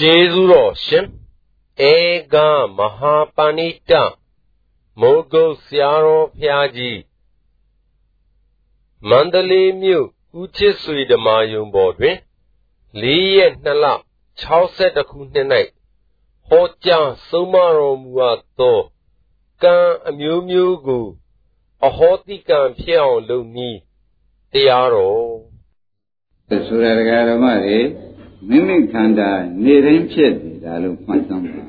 [0.00, 1.06] ကျေးဇူးတော်ရှင်
[1.90, 1.94] ဧ
[2.32, 2.36] က
[2.76, 3.92] မဟာပဏိတ
[5.00, 7.00] မိုးကုတ်ဆရာတော်ဖျားကြီး
[9.08, 10.06] မန္တလေးမြို့
[10.40, 12.16] ဦးချစ်ဆွေဓမ္မာယုံပေါ်တွင်
[13.02, 13.04] ၄
[13.36, 13.86] ရက်2လ
[14.52, 15.48] 62ခုနှစ်၌
[16.48, 18.78] ဟောကြားဆုံးမတော်မူအပ်သော
[19.62, 19.76] ကံ
[20.08, 21.06] အမျိုးမျိုးကို
[21.86, 23.78] အဟောတိကံဖြစ်အောင်လုပ်နည်း
[24.52, 25.30] တရားတော်
[26.66, 28.05] ဆိုရဒဂရမတွေ
[28.48, 29.30] မိမိခန္ဓာ
[29.64, 31.64] နေတိုင်းဖြစ်နေတာလို့မှတ်သမ်းပါ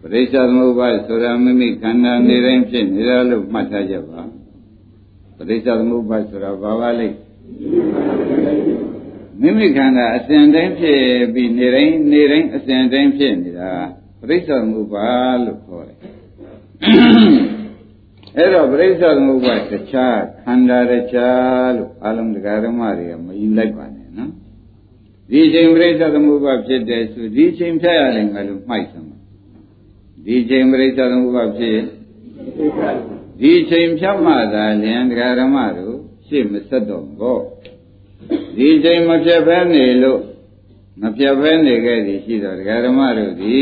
[0.00, 4.20] ပရိစ္ဆေသမုပ္ပါဆိုတာမိမိခန္ဓာနေတိုင်းဖြစ်နေတာလို့မှတ်ထားကြပါ
[5.36, 7.16] ပရိစ္ဆေသမုပ္ပါဆိုတာဘာပါလိမ့်
[9.40, 11.00] မိမိခန္ဓာအစဉ်တိုင်းဖြစ်
[11.34, 13.72] ပြီးနေတိုင်းနေတိုင်းအစဉ်တိုင်းဖြစ်နေတာ
[14.20, 15.08] ပရိစ္ဆေသမုပ္ပါ
[15.44, 15.98] လို့ခေါ်တယ်
[18.36, 19.58] အဲ့တော့ပရိစ္ဆေသမုပ္ပါတ
[19.90, 23.95] ခြားခန္ဓာတခြားလို့အလုံးတရားဓမ္မတွေကမယူလိုက်ပါနဲ့နော်
[25.30, 29.08] ဒီချိန်ပရိစ္ဆေသမုပ္ပါဖြစ်တယ်ဆိုဒီချိန်ဖြတ်ရတယ်ငါလို့မှိုက်စမ်း
[30.26, 31.78] ဒီချိန်ပရိစ္ဆေသမုပ္ပါဖြစ်
[33.40, 35.96] ဒီချိန်ဖြတ်မှသာလျင်တရားဓမ္မတို့
[36.26, 37.38] ရှေ့မဆက်တော့ဘော
[38.56, 40.20] ဒီချိန်မပြတ်ဘဲနေလို့
[41.02, 43.60] မပြတ်ဘဲနေခဲ့သည်ရှိတော့တရားဓမ္မတို့ဒီ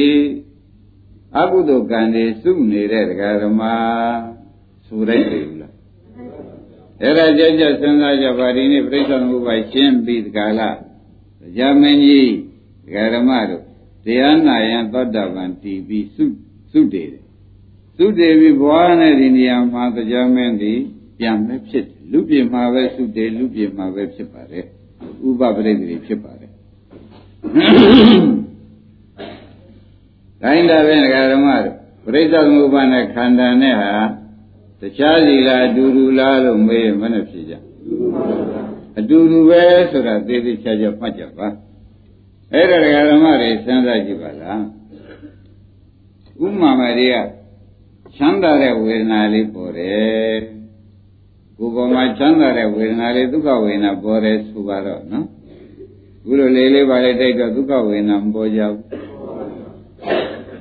[1.38, 3.62] အကုသိုလ်ကံတွေစုနေတဲ့တရားဓမ္မ
[4.86, 5.72] ဆိုလိုက်ပြီလား
[7.00, 10.83] အဲ့ဒါကြကြစဉ်းစားကြပါဒီနေ့ပြိဿသမုပ္ပါရှင်းပြီးတကားလားတ
[11.58, 12.32] ရားမင်းကြီး
[12.86, 13.62] တရားဓမ္မတို့
[14.04, 16.24] တရားနာယံသောတာပန်တည်ပြီးစု
[16.72, 17.24] စုတည်တယ်
[17.96, 20.78] စုတည်ပြီးဘဝနဲ့ဒီနေရာမှာတရားမင်းသည်
[21.18, 24.66] ပြန်မဲ့ဖြစ်တယ်လူပြေမှာပဲစုတည်လူပြေမှာပဲဖြစ်ပါတယ်
[25.26, 26.50] ဥပပရိသေဖြစ်ပါတယ်
[30.42, 33.92] တိုင်းတာဖြင့်ဓမ္မတို့ပရိစ္ဆေသမုပ္ပါနဲ့ခန္ဓာနဲ့ဟာ
[34.80, 37.54] တခြားစီလားအတူတူလားလို့မေးရင်မနဲ့ဖြစ်ကြ
[38.98, 41.48] အတူတူပဲဆိုတာသေသေးချာချာမှတ်ကြပါ
[42.52, 42.78] အဲ့ဒါ
[43.10, 44.62] ဓမ္မတွေစဉ်းစားကြည့်ပါလား
[46.44, 47.16] ဥမာမတွေက
[48.16, 50.38] ချမ်းသာတဲ့ဝေဒနာလေးပေါ်တယ်
[51.58, 55.26] ကိုယ်ပေါ်မှာချမ်းသာတဲ့ဝေဒနာလေးဒုက္ခဝေဒနာပေါ်တယ်ဆိုပါတော့နော်
[56.26, 58.78] ခုလိုလေးလေးပါလေးတိုက်တော့ဒုက္ခဝေဒနာမပေါ်ကြဘူး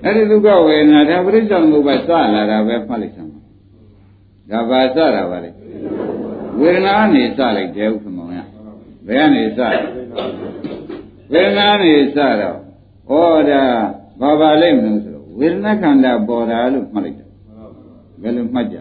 [0.03, 3.39] အဲ့ဒီဒုက္ခဝေဒနာဒါပရိစ္ဆေသမုပ္ပါစလာတာပဲမှတ်လိုက်စမ်းပါ
[4.51, 5.49] ဒါပါစတာပါလေ
[6.59, 8.12] ဝေဒနာနေစလိုက်တယ်ဥက္ကမောင်ရ
[9.07, 9.59] ဘယ်ကနေစ
[11.31, 12.57] ဝေဒနာနေစတော့
[13.09, 13.11] ဩ
[13.49, 13.63] ဒါ
[14.19, 17.29] ဘာပါလိမ့်မလို့ဆိုတော့ဝေဒနာခန္ဓာပေါ်တာလို့မှတ်လိုက်တယ်
[18.21, 18.77] ဘယ်လိုမှတ်ကြ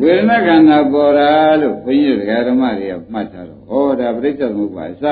[0.00, 1.30] ဝေဒနာခန္ဓာပေါ်တာ
[1.60, 5.04] လို့ဘုန်းကြီးတရားဓမ္မတွေကမှတ်ထားတော့ဩဒါပရိစ္ဆေသမုပ္ပါစ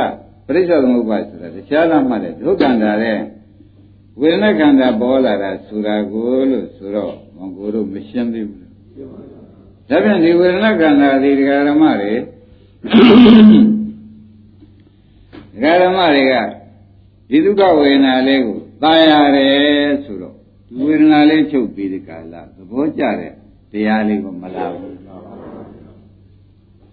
[0.46, 3.18] ပရိစ္ဆေသမုပ္ပါဆိုတာတခြားလားမှတ်တယ်ဒုက္ခန္တာတဲ့
[4.20, 8.60] ဝေဒနာခန္ဓာပေါ်လာတာဆိုတာကိုလို့ဆိုတော့မကိုတို့မရှင်းသေးဘူး
[9.88, 12.39] ဒါပြန်ဒီဝေဒနာခန္ဓာဒီဒကာဓမ္မတွေဒကာ
[15.82, 16.34] ဓမ္မတွေက
[17.28, 20.34] ဒီဒုက္ခဝေဒနာလေးကိုသာရတယ်ဆိုတော့
[20.68, 23.32] ဒီဝေဒနာလေးချုပ်ပြီးဒီကလာသဘောကျတဲ့
[23.72, 24.98] တရားလေးကိုမလာဘူး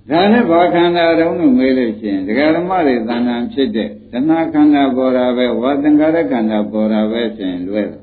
[0.09, 8.01] ဒါနဲ့ဘာခန္ဓာတုံးလို့မေးလို့ရှိရင်ဒကာဓမ္မတွေသဏ္ဍာန်ဖြစ်တဲ့တဏှာခန္ဓာပေါ်တာပဲဝါသင်္ကာရခန္ဓာပေါ်တာပဲဆိုရင်လွဲတယ်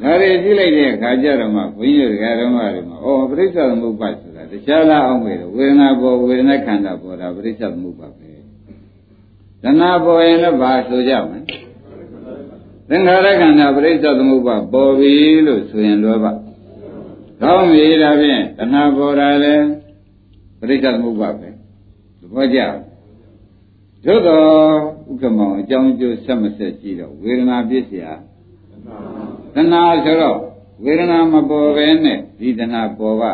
[0.00, 8.30] ဒါတွေကြည့်လိုက်တဲ့အခါကျတော့မှဘုန်းကြီးတွေကဓမ္မတွေမှာဩပရိစ္ဆေသမုပ္ပါဆို တာတခြားလားအောင်မေဝေဒနာပေါ်ဝေဒနာခန္ဓာပေါ်တာပရိစ္ဆေသမုပ္ပါပဲ
[9.62, 11.38] တဏှာပေါ်ရင်လည်းဘာဆိုကြမလဲ
[12.88, 15.12] သင်္ခါရခန္ဓာပရိစ္ဆေသမုပ္ပါပေါ်ပြီ
[15.46, 16.32] လို့ဆိုရင်လွယ်ပါ
[17.42, 19.64] ကောင်းပြီဒါဖြင့်တဏှာပေါ်တာလည်း
[20.58, 21.48] ပရိစ္ဆေသမုပ္ပါပဲ
[22.20, 22.60] သဘောကျ
[24.04, 24.46] သို့တော့
[25.10, 28.12] ဥက္ကမောင်အကြောင်းကျိုးဆက်မဆက်ကြည့်တော့ဝေဒနာပြည့်စရာ
[29.54, 30.38] တဏှာဆိုတော့
[30.84, 33.32] ဝေဒနာမပေါ်ပဲနဲ့ဒီတဏှာပေါ်ပါ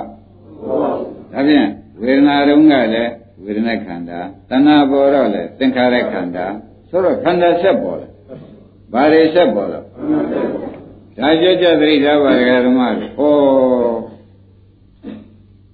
[1.32, 1.68] ဒါဖြင့်
[2.02, 3.12] ဝေဒနာတုန်းကလည်း
[3.44, 4.20] ဝေဒနာခန္ဓာ
[4.50, 6.46] တဏှာပေါ်တော့လေသင်္ခါရခန္ဓာ
[6.88, 8.08] ဆိုတော့ခန္ဓာဆက်ပေါ်လာ
[8.92, 9.80] ဘာတွေဆက်ပေါ်လာ
[11.18, 14.06] ဒါကြကြသတိထားပါရဓမ္မတွေဩ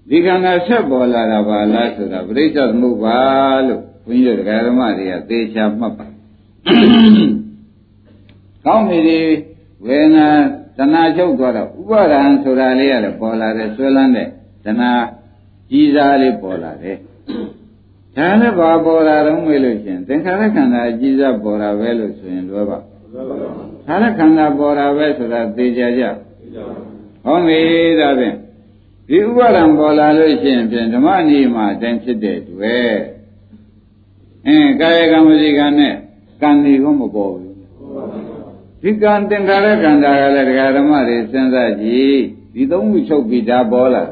[0.09, 3.19] ဒီခန္ဓာဆက်ပေါ်လာတာပါလားဆိုတာပရိစ္ဆေသမုပ္ပါ
[3.67, 6.07] လို့ဘုန်းကြီးတို့ဓမ္မတွေကသေချာမှတ်ပါ
[8.65, 9.21] ကောင်းပြီဒီ
[9.87, 10.29] ဝေဒနာ
[10.79, 14.29] တဏှာချုပ်သွားတော့ဥပါဒံဆိုတာလေးရတယ်ပေါ်လာတယ်ဆွဲလန်းတဲ့
[14.65, 14.91] တဏှာ
[15.71, 16.99] ကြီးစားလေးပေါ်လာတယ်
[18.17, 22.79] ဒါနဲ့ဘာပေါ်လာတော့မေးလို့ရှင်သင်္ခါရခန္ဓာကြီးစားပေါ်လာပဲလို့ဆိုရင်လွယ်ပါ
[23.87, 26.03] ဒါနဲ့ခန္ဓာပေါ်လာပဲဆိုတာသိကြကြ
[27.25, 28.37] ဟောမေးဒါဖြင့်
[29.09, 32.95] ဒီဥပါဒံပေါ်လာလို့ရှိရင်ဖြင့်ဓမ္မနီမှာအတိုင်းဖြစ်တဲ့တွေ့
[34.47, 35.95] အင်းကာယကံဝစီကံနဲ့
[36.43, 37.53] ကံဒီကမပေါ်ဘူး
[38.83, 42.19] ဒီကံသင်္ခါရခန္ဓာကလည်းဒကာဓမ္မတွေစဉ်းစားကြည့်
[42.55, 44.05] ဒီသုံးခုချုပ်ပြီးဒါပေါ်လာ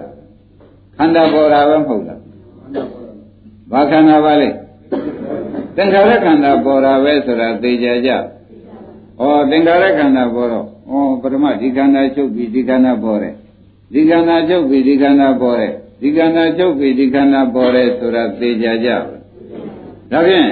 [1.00, 2.20] ခန္ဓာပေါ်တာပဲမဟုတ်လား
[3.72, 4.48] ဘာခန္ဓာပါလဲ
[5.76, 8.16] သင်္ခါရခန္ဓာပေါ်တာပဲဆိုတာသိကြကြဩ
[9.50, 13.34] သင်္ခါရခန္ဓာပေါ်တော့ဩပထမဒီခန္ဓာချုပ်ပြီးဒီခန္ဓာပေါ်တယ်
[13.92, 18.88] ဒီခန္ဓာချုပ်ပြီးဒီခန္ဓာပေါ်တယ်ဒီခန္ဓာချုပ်ပြီးဒီခန္ဓာပေါ်တယ်ဆိုတာသိကြကြ
[20.10, 20.50] ဒါဖြင့်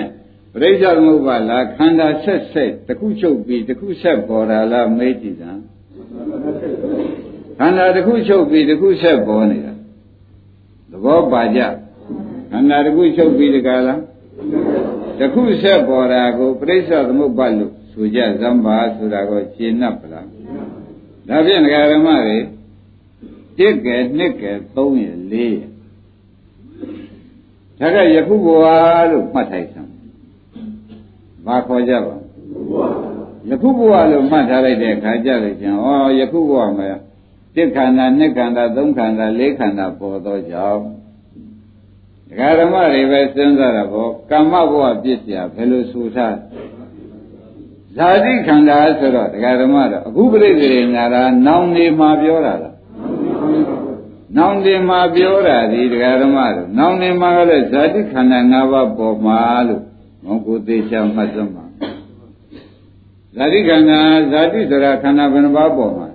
[0.53, 5.63] ပရိစ္ဆေသမုပ္ပါလားခန္ဓာဆက်ဆက်တစ်ခုချုပ်ပြီးတစ်ခုဆက်ပေါ်တာလားမေးကြည့်စမ်း
[7.59, 9.78] ခန္ဓာတစ်ခုချုပ်ပြီးတစ်ခုဆက်ပေါ်နေတာ
[10.91, 11.61] သဘောပါကြ
[12.51, 14.01] ခန္ဓာတစ်ခုချုပ်ပြီးတကလား
[15.19, 20.27] တစ်ခုဆက်ပေါ်တာကိုပရိစ္ဆေသမုပ္ပါလို့ဆိုကြဇံပါဆိုတာကိုရှင်း납ပလား
[21.29, 22.37] ဒါဖြင့်ဒကာရမတွေ
[23.59, 25.63] တစ်ကဲနှစ်ကဲသုံးရလေးရ
[27.81, 28.65] ဒါကယခုဘဝ
[29.11, 29.93] လို့မှတ်ထိုက်စမ်း
[31.47, 32.17] ဘာခေါ်ကြပါ
[33.51, 35.87] ယခုဘဝလို့မှတ်ထားလိုက်တဲ့အခါကြလို့ချင်းဩ
[36.19, 36.87] ယခုဘဝမှာ
[37.55, 40.83] တစ်ခန္ဓာနှစ်ခန္ဓာသုံးခန္ဓာလေးခန္ဓာပေါ်သောကြောင့်
[42.29, 46.37] ဒကာဓမ္မတွေပဲစဉ်းစားတာပေါ့ကမ္မဘဝပြည့်စရာဘယ်လိုဆိုထား
[47.97, 52.75] ဇာတိခန္ဓာဆိုတော့ဒကာဓမ္မတော့အခုပြိတ္တိညာတာနောင်နေမှာပြောတာလား
[54.37, 59.83] နောင်နေမှာပြောတာဒီဒကာဓမ္မတို့နောင်နေမှာကလည်းဇာတိခန္ဓာ၅ပါးပေါ်မှာလို့
[60.25, 61.65] မောကိုသေးချာမှတ်စမ်းပါ
[63.35, 64.01] ဇာတိခန္ဓာ
[64.33, 66.08] ဇာတိဆိုတာခန္ဓာဘယ်နှပါးပေါ်မှာ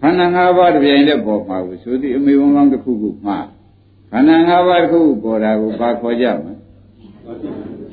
[0.00, 3.38] ခန္ဓာ၅ပါးတပြိုင်တည်းပေါ်မှာကိုဆိုသည်အမေဝန်ကောင်းတစ်ခုခုမှာ
[4.10, 6.54] ခန္ဓာ၅ပါးတစ်ခုခုပေါ်တာကိုဘာခေါ်ကြမလဲ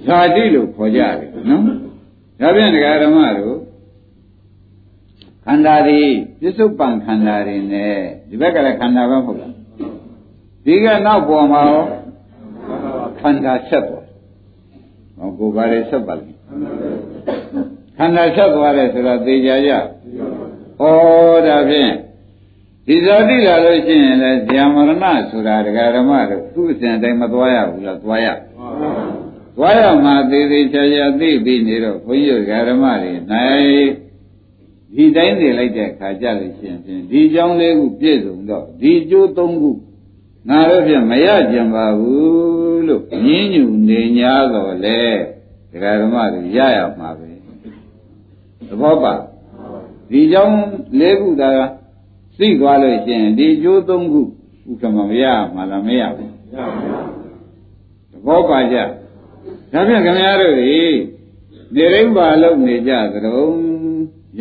[0.06, 1.63] ဇာတိလို့ခေါ်ကြတယ်နော်
[2.39, 3.57] ဒါပြန်ဒကာဓမ္မတို့
[5.45, 6.00] ခန္ဓာတွေ
[6.42, 7.95] ပြစ္ဆုတ်ပံခန္ဓာတွေနဲ့
[8.30, 9.53] ဒီဘက်ကလည်းခန္ဓာပဲမဟုတ်လား
[10.65, 11.83] ဒီကနောက်ပေါ်မှာရော
[13.19, 14.06] ခန္ဓာဆက်သွား
[15.18, 16.38] ဟောကိုယ်ပါလေဆက်ပါလိမ့်
[17.98, 19.71] ခန္ဓာဆက်သွားတယ်ဆိုတော့သိကြကြ
[20.79, 20.83] ဩ
[21.47, 21.94] ဒါဖြင့်
[22.88, 28.27] ဒီဇာတိလာလို့ရှိရင်လည်းဇာမရဏဆိုတာဒကာဓမ္မတို့သူ့အစဉ်တိုင်းမသွားရဘူးလားသွားရ
[29.57, 33.88] သွားရမှာသေးသေးချာချာသိပြီးနေတော့ဘုန်းကြီးဒကာဓမ္မတွေနိုင်
[34.95, 39.71] ဒီတိုင်းနေလိုက်တဲ့အခါကြလို့ရှိရင်ဒီကြောင်းလေးခုပြည့်စုံတော့ဒီကျိုးသုံးခု
[40.50, 44.21] ငါတို့ဖြင့်မရကြံပါဘူးလို့ညင်းညူနေ냐
[44.53, 45.01] တော့လေ
[45.71, 47.29] ဒကာဓမ္မတွေရရမှာပဲ
[48.68, 49.13] သဘောပါ
[50.12, 50.56] ဒီကြောင့်
[51.00, 51.50] ၄ခုသာ
[52.39, 54.21] သိသွားလို့ရှိရင်ဒီကျိုး၃ခု
[54.69, 55.25] ဥက္ကမမရ
[55.56, 57.18] မှာလားမရဘူးမရပါဘူး
[58.12, 58.77] သဘောပါကြ
[59.71, 60.81] ဒါဖြင့်ခင်ဗျားတို့ဒီ
[61.75, 63.57] နေရင်းပါလုံနေကြသတုံး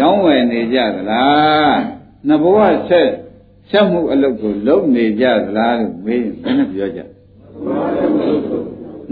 [0.01, 1.77] ရောင်းဝယ်နေကြသလား
[2.29, 2.59] နဘဝ
[2.89, 3.11] ဆက်
[3.71, 7.01] ဆက်မှုအလုပ်ကိုလုံနေကြသလားလို့မေးရင်ဘယ်နဲ့ပြောကြ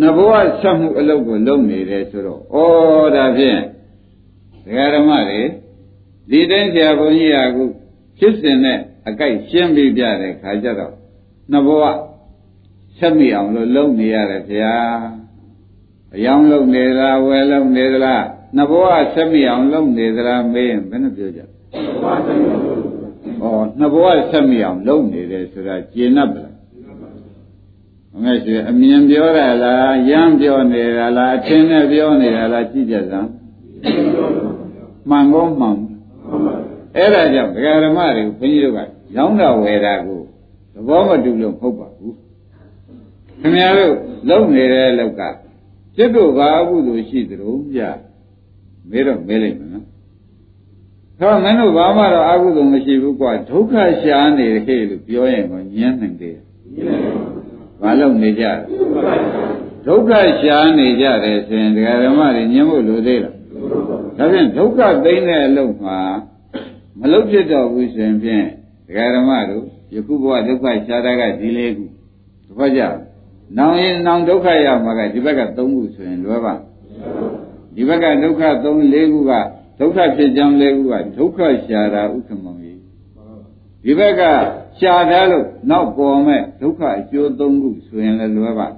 [0.01, 2.57] နဘဝဆက်မှုအလုပ်ကိုလုံနေတယ်ဆိုတော့ဩ
[3.17, 3.61] ဒါဖြင့်
[4.65, 5.43] ဒကာဓမ္မတွေ
[6.31, 7.65] ဒီတိုင်းဆရာဘုန်းကြီးကအခု
[8.19, 8.79] ဖြစ်စဉ်နဲ့
[9.09, 10.95] အကြိုက်ရှင်းပြီးပြတဲ့ခါကျတော့
[11.53, 11.85] နဘဝ
[12.99, 14.75] ဆက်မိအောင်လို့လုပ်နေရတယ်ဗျာ
[16.15, 18.25] အယောင်လုပ်နေလားဝယ်လုပ်နေသလား
[18.57, 21.45] နှစ်ဘဝဆက်မိအောင်လုပ်နေသလားမေးရင်ဘယ်နဲ့ပြောကြဩ
[23.79, 26.55] နှစ်ဘဝဆက်မိအောင်လုပ်နေတယ်ဆိုတာကျင့်납ပလား
[28.13, 33.31] မငဲ့ရှိအမြင်ပြောရလားရမ်းပြောနေတာလားအထင်နဲ့ပြောနေတာလားကြည့်ကြစမ်း
[35.11, 35.77] မှန်ကောမှန်
[36.97, 38.81] အဲ့ဒါကြောင့်ဒကာဓမ္မတွေဘုန်းကြီးတို့က
[39.17, 40.21] ရောင်းတာဝယ်တာကို
[40.75, 42.17] သဘောမတူလို့မဟုတ်ပါဘူး
[43.41, 43.95] ခင်ဗျားတို့
[44.29, 45.23] လုံနေတဲ့လောက်က
[45.97, 47.81] จิตတို့ဘာအကုသိုလ်ရှိသလိုပြ
[48.91, 49.87] မေးတော့မေးလိုက်မယ်နော်။
[51.21, 56.37] ဒါမင်းတို့ဘာမှတော့အကုသိုလ်မရှိဘူးကွာဒုက္ခရှားနေဟဲ့လို့ပြောရင်ကိုညင်းနိုင်တယ်။
[57.81, 58.45] ဘာလို့နေကြ
[59.87, 63.35] ဒုက္ခရှားနေကြတယ်ဆိုရင်ဒကာဓမ္မတွေညင်းဖို့လိုသေးလား။
[64.17, 65.99] ဒါဖြင့်ဒုက္ခသိမ့်တဲ့အလုပ်မှာ
[67.01, 68.47] မလုပ်ဖြစ်တော့ဘူးဆိုရင်ဖြင့်
[68.87, 71.85] ဒကာဓမ္မတို့ယခုဘဝဒုက္ခရှားတာကဒီလေးခု
[72.47, 72.95] သဘောကျလား။
[73.59, 76.55] နောင်ရင်နောင်ဒုက္ခရောက်မှာကဒီဘက်က၃ခုဆိုရင်လွယ်ပါ
[77.75, 79.33] ဒီဘက်ကဒုက္ခ၃၄ခုက
[79.81, 82.81] ဒုက္ခဖြစ်ကြောင်း၄ခုကဒုက္ခရှာတာဥက္ကမောကြီး
[83.85, 84.23] ဒီဘက်က
[84.79, 88.69] ရှာထားလို့နောက်ပေါ်မဲ့ဒုက္ခအကျိုး၃ခုဆိုရင်လည်းလွယ်ပါ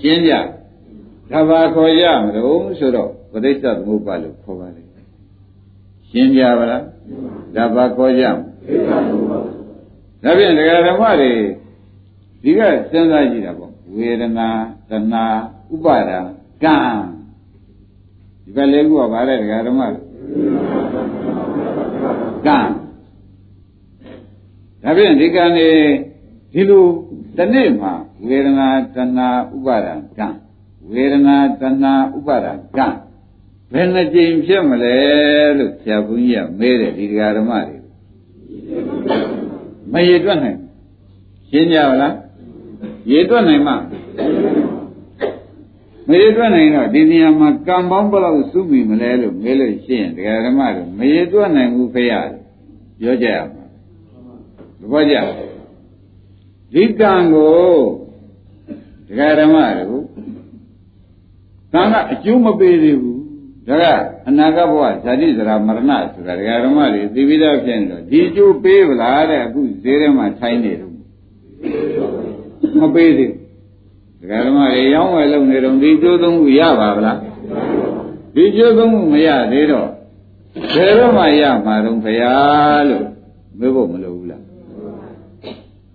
[0.00, 0.32] ရှင်းကြ
[1.30, 4.87] ဒါပါခေါ်ရမလို့ဆိုတော့ပရိစ္ဆသမုပ္ပါလို့ခေါ်ပါလေ
[6.10, 6.82] ရှင်းကြပါလား
[7.54, 8.36] ဒါပါခေါ်ကြမ
[10.22, 11.32] ဒါဖြင့်ဒကာဓမ္မတွေ
[12.42, 12.60] ဒီက
[12.90, 14.48] စဉ်းစားကြည့်တာပေါ့ဝေဒနာ
[14.90, 15.24] တဏှာ
[15.74, 16.18] ဥပါဒံ
[16.64, 16.76] ကံ
[18.44, 19.98] ဒီဘက်လေးခုကဗါတဲ့ဒကာဓမ္မကံ
[22.46, 25.68] ဒါဖြင့်ဒီကံနေ
[26.52, 26.84] ဒီလို
[27.36, 27.92] တနေ့မှာ
[28.28, 30.28] ဝေဒနာတဏှာဥပါဒံကံ
[30.92, 32.88] ဝေဒနာတဏှာဥပါဒံကံ
[33.72, 34.96] ဘယ်နှကြိမ်ဖြစ်မလဲ
[35.58, 37.76] လို့ဆရာဘုန်းကြီးကမေးတယ်ဒီဒကာဓမ္မတွေ
[39.92, 40.58] မရတွက်နိုင်
[41.50, 42.14] ရှင်းကြပါလား
[43.10, 43.74] ရေတွက်နိုင်မှ
[46.08, 52.12] မရေတွက်နိုင်တော့ဒီနေရာမှာကံပေါင်းဘယ်လောက်စုပြီမလဲလို့မေးလို့ရှိရင်တရားဓမ္မတို့မရေတွက်နိုင်ဘူးဖေရ
[53.00, 53.64] ပြောကြရမှာ
[54.80, 55.16] သဘောကျ
[56.72, 57.76] ဒီကံကို
[59.08, 60.04] တရားဓမ္မတို့
[61.72, 63.17] ကံကအကျိုးမပေးသေးဘူး
[63.68, 63.84] ဒါက
[64.28, 70.92] အနာဂတ်ဘဝဇာတိဇရာမရဏဆိုတာတရားဓမ္မတွေသိပြီးသားဖြစ်နေတော့ဒီကျိုးပေးဗလားတဲ့အခုဈေးထဲမှာထိုင်းနေတော့
[72.80, 77.18] မပေးသေးဘူးတရားဓမ္မတွေရောင်းဝယ်လုပ်နေတော့ဒီကျိုးသုံးခုရပါဗလား
[78.34, 79.88] ဒီကျိုးသုံးခုမရသေးတော့
[80.74, 83.06] ဘယ်တော့မှရမှာတော့ဘုရားလို့
[83.58, 84.42] မေးဖို့မလိုဘူးလား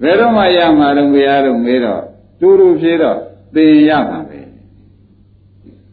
[0.01, 2.01] ဘယ်တော့မှရမှာတော့ဘုရားလို့မေးတော့
[2.39, 3.18] တူတူဖြေတော့
[3.56, 4.39] သိရမှာပဲ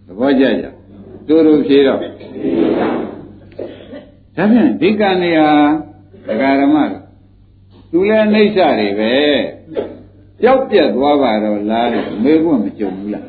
[0.06, 0.66] သဘောကျကြ
[1.30, 5.52] တူတူဖြေတော့ဒါဖြင့်ဒီကံနေဟာ
[6.26, 6.76] ဒကာဓမ္မ
[7.90, 9.14] သူလည်းနှိမ့်စတွေပဲ
[10.42, 13.26] ကြောက်ပြက်သွားပါတော့လားလို့မေးခွန်းမကြုံဘူးလား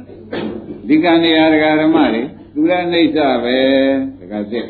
[0.88, 2.22] ဒီကံနေဟာဒကာဓမ္မတွေ
[2.54, 3.58] သူလည်းနှိမ့်စပဲ
[4.20, 4.68] ဒကာစစ်ဥ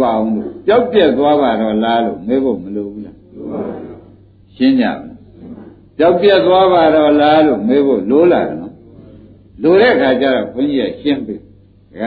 [0.00, 3.16] ပအောင်လို့ကြောက်ပြက်သွားပါတော့လားလို့မေးဖို့မလိုဘူးလား
[4.56, 4.92] ရှင်းကြပါ
[5.98, 8.74] ကြောက်ပြက်သွားပါတော့လားလို့မေးဖို့လိုလာတယ်နော်
[9.62, 11.47] လိုတဲ့အခါကျတော့ဘုန်းကြီးကရှင်းပြီဒကာ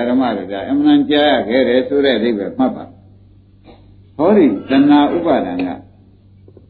[0.10, 2.86] ဓမ္မတွေကအမှန်ကြားရခဲ့တယ်ဆိုတဲ့အိဗယ်မှတ်ပါ
[4.17, 5.69] ဟောဒီတဏှာဥပါဒံက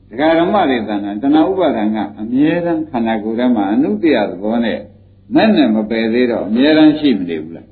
[0.09, 4.79] ဒကာဓမ္မတွေတဏှာတဏှာဥပါဒံကအမြဲတမ်းခန္ဓာကိုယ်ထဲမှာအနုတ္တယသဘောနဲ့
[5.35, 7.67] မဲ့နဲ့မပယ်သေးတော့အမြဲတမ်းရှိမနေဘူးလား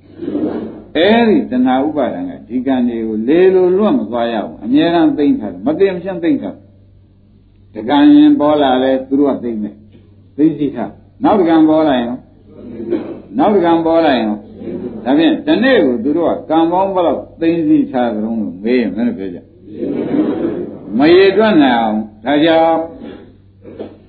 [0.97, 6.55] အဲဒီတဏှာဥပါဒံကဒီကံတွေကိုလေလိုလွတ်မသွားရအောင်အမြဲတမ်းသိမ့်ထားတယ်မသိမချင်းသိမ့်ထား
[7.75, 9.75] တကံရင်ပေါ်လာလဲသူတို့ကသိမ့်မယ်
[10.37, 10.91] သိသိထား
[11.23, 12.07] နောက်တကံပေါ်လာရင်
[13.37, 14.27] နောက်တကံပေါ်လာရင်
[15.03, 19.39] ဒါဖြင့်ဒီနေ့ကိုသူတို့ကကံပေါင်းဘယ်လောက်သိသိထားကြုံလို့မေးရင်မင်းတို့ပြောကြ
[20.97, 22.79] မရေတွက်နိုင်အောင်ဒါကြောင့်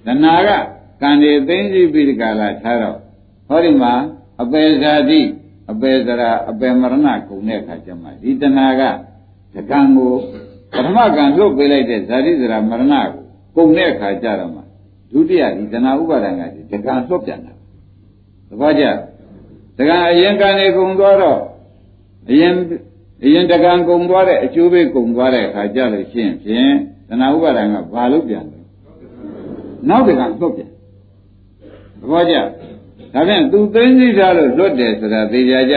[0.06, 0.50] တဏှာက
[1.02, 2.98] ကံတွေသိသိပြီးဒီကလာထားတော့
[3.48, 3.92] ဟောဒီမှာ
[4.42, 5.20] အပေဇာတိ
[5.70, 8.82] အပေဇရာအပေမရဏကုန်တဲ့အခါကျမှဒီတဏှာက
[9.54, 10.12] တကံကို
[10.74, 13.24] ပထမကံလွတ်ပေးလိုက်တဲ့ဇာတိဇရာမရဏကို
[13.56, 14.62] ကုန်တဲ့အခါကျတော့မှ
[15.12, 17.52] ဒုတိယဒီတဏှာဥပါဒံကဒီတကံလွတ်ပြန်တာ
[18.48, 18.84] သဘောကျ
[19.80, 21.40] တကံအရင်ကံနေကုန်သွားတော့
[22.30, 22.54] အရင်
[23.24, 26.72] အရင်တကံကုန်သွားတဲ့အကျိုးပေးကုန်သွားတဲ့အခါကျလို့ရှိရင်ဖြင့်
[27.08, 28.58] တဏှာဥပါဒံကဘာလို့ပြန်လဲ
[29.88, 30.70] နောက်တကံလွတ်ပြန်
[32.00, 35.76] သဘောကျဒါဖြင့်သူသိသိထားလို့လွတ်တယ်ဆိုတာသိကြကြ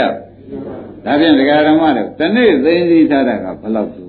[1.05, 4.03] ဒါဖြင့်ဒကာဓမ္မတို့တနေ့သိသိထားတာကဘယ်လောက်တူ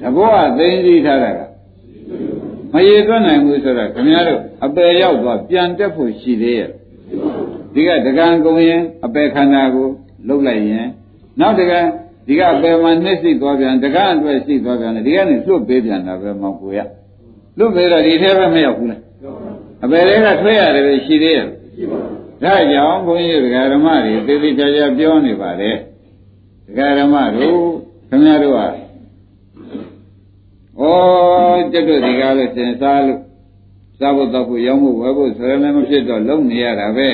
[0.00, 1.40] တဘောကသိသိထားတာက
[2.72, 6.70] မရေသွတ်နိုင်ဘူးဆိုတော့ခင်ဗျားတို့အပယ်ရောက်သွားပြန်တက်ဖို့ရှိသေးရဲ့
[7.74, 9.88] ဒီကဒကံကုံရင်အပယ်ခန္ဓာကို
[10.28, 10.86] လှုပ်လိုက်ရင်
[11.40, 11.80] နောက်တကံ
[12.26, 16.78] ဒီကအပယ်မှာနှိမ့်စိသွားပြန်ဒကံအတွက်စိသွားပြန်တယ်ဒီကနေလွတ်ပေးပြန်တာပဲမောင်ကိုရ
[17.58, 19.00] လွတ်ပေးတော့ဒီထဲပဲမရောက်ဘူးလား
[19.84, 21.46] အပယ်တွေကထွေးရတယ်ပဲရှိသေးရဲ့
[22.42, 25.76] ဒါကြောင့်ဘုန်းကြီးဒကာဓမ္မတွေသေသေးချာချာပြောနေပါတယ်
[26.66, 27.58] ဒကာဓမ္မတို့
[28.08, 28.60] ခင်ဗျားတို့က
[30.80, 30.84] ဩ
[31.72, 33.20] ကျွတ်တို့ဒီကားလို့စင်စားလို့
[33.98, 37.08] စားဖို့တော့ဖို့ရောင်းဖို့ဝယ်ဖို့ဆိုရလည်းမဖြစ်တော့လုံနေရတာပဲ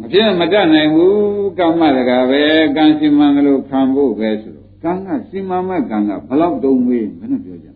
[0.00, 2.42] မဖြစ်မတတ်နိုင်ဘူးကမ္မတကာပဲ
[2.76, 7.68] ကံစီမံလို့ခံဖို့ပဲဆိုတော့ကံကစီမံမဲ့ကံကဘလောက်တုံးမေးဘယ်နဲ့ပြောကြ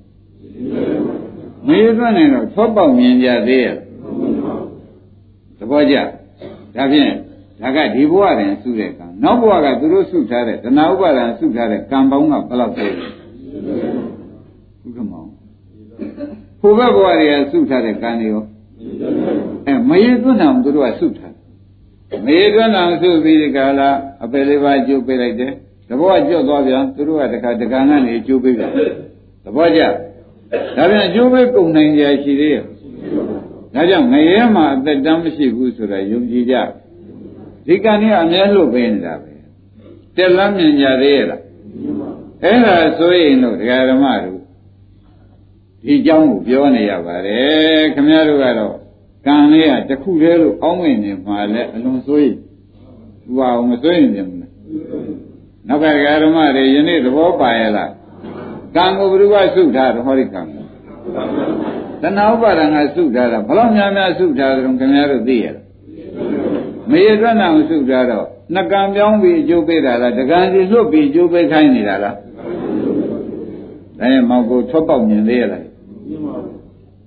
[1.67, 3.77] မေးသွန်းနေတော့သောပေါက်မြင်ကြသေးရဲ့
[5.59, 5.97] သဘောကျ
[6.75, 7.13] ဒါဖြင့်
[7.61, 15.29] ဒါကဒီဘဝတွင်စုတဲ့ကံနောက်ဘဝကသူတို့စုထားတဲ့တဏှာဥပါဒံစုထားတဲ့ကံပေါင်းကဘယ်လောက်လဲဥက္ကမောင်
[16.61, 18.43] ဘုဘဘဝတွေကစုထားတဲ့ကံတွေရော
[19.67, 21.24] အဲမရေသွန်းအောင်သူတို့ကစုထား
[22.26, 23.90] မရေသွန်းအောင်စုပြီးဒီကလာ
[24.24, 25.52] အပယ်လေးပါးကျုပ်ပေးလိုက်တယ်
[25.90, 28.72] တဘောကျွတ်သွားပြန်သူတို့ကတခါတကံကနေကျိုးပေးပြန်
[29.44, 29.82] သဘောကျ
[30.76, 32.64] ဒါပြန်ကျိုးပေးကုန်နိုင်ကြရှိသေးရဲ့
[33.74, 36.56] ဒါကြောင့်ငရဲမှာအသက်တမ်းမရှိဘူးဆိုတာယုံကြည်ကြ
[37.68, 39.34] ဒီကံကြီးအမြဲလို့ပေးနေတာပဲ
[40.16, 41.42] တက်လမ်းမြင်ကြသေးရဲ့လား
[42.44, 44.40] အဲ့ဒါဆိုရင်တော့ဒကာဓမ္မတို့
[45.84, 48.76] ဒီเจ้าကိုပြောနေရပါတယ်ခမည်းတော်ကတော့
[49.27, 52.35] ကံလေးကတခုတည်းလို့အောင်းဝင်နေမှာလဲအလွန်ဆိုရင်
[53.25, 54.53] သူဟာမဆိုရင်ပြန်ဘူးလား
[55.69, 57.91] နောက်ကဒကာဓမ္မတွေယနေ့သဘောပါရဲ့လား
[58.77, 60.65] ကံကိုဘုရားစုထားတော့ဟောဒီကံကို
[62.03, 65.65] တဏှာဥပါဒံကစုထားတာဘလောက်များများစုထားတယ်ခင်ဗျားတို့သိရလား
[66.91, 72.17] မရေတွက်နာအောင်စုထားတော့နှကံပြောင်းပြီးအကျိုးပေးတာလားတကံစီလွတ်ပြီးအကျိုးပေးခိုင်းနေတာလား
[73.99, 75.63] ဒါရင်မောင်ကိုထွက်ပေါက်မြင်သေးရလား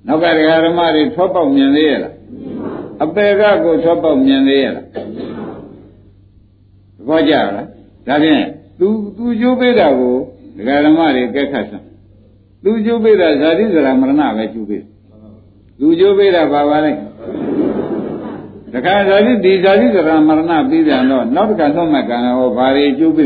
[0.08, 2.14] နောက်ကဒကာဓမ္မတွေထွက်ပေါက်မြင်သေးရလား
[3.04, 4.86] အပေကကိုထွက်ပေါက်မြင်သေးရလား
[6.98, 7.68] သဘောကျလား
[8.08, 8.44] ဒါဖြင့်
[8.80, 8.88] သူ
[9.18, 10.16] သူကျိုးပေးတာကို
[10.58, 11.86] ဒကာဓမ္မတွေကက်ခတ်စမ်း
[12.64, 14.84] သူကျိုးပေးတာဇာတိဇရာမရဏပဲကျိုးပေး
[15.80, 16.92] သူကျိုးပေးတာဘာပါလဲ
[18.74, 23.26] တခါဇာတိဒီဇာတိသရမရဏပြီးပြန်တော့နောက်တစ်ခါသွတ်မှတ်ကံဟောဘာတွေကျိုးပြီ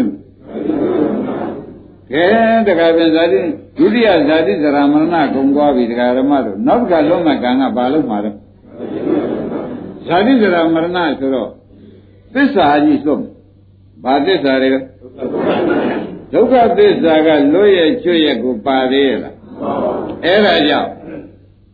[2.13, 2.25] ကဲ
[2.67, 3.39] တခါပြန်ဇာတိ
[3.77, 8.35] ဒုတိယဇာတိသရမရဏကုံသွားပြီတခါဓမ္မတို့နောက်တစ်ခါသွတ်မှတ်ကံကဘာလို့မှာတော့
[10.07, 11.49] ဇာတိသရမရဏဆိုတော့
[12.33, 13.21] သစ္စာကြီးသွတ်
[14.03, 14.69] ဘာသစ္စာတွေ
[16.33, 19.35] ဒုက္ခသစ္စာကလွတ်ရဲ့ကျွတ်ရဲ့ကိုပါသေးရဲ့လား
[20.25, 20.91] အဲ့ဒါကြောင့်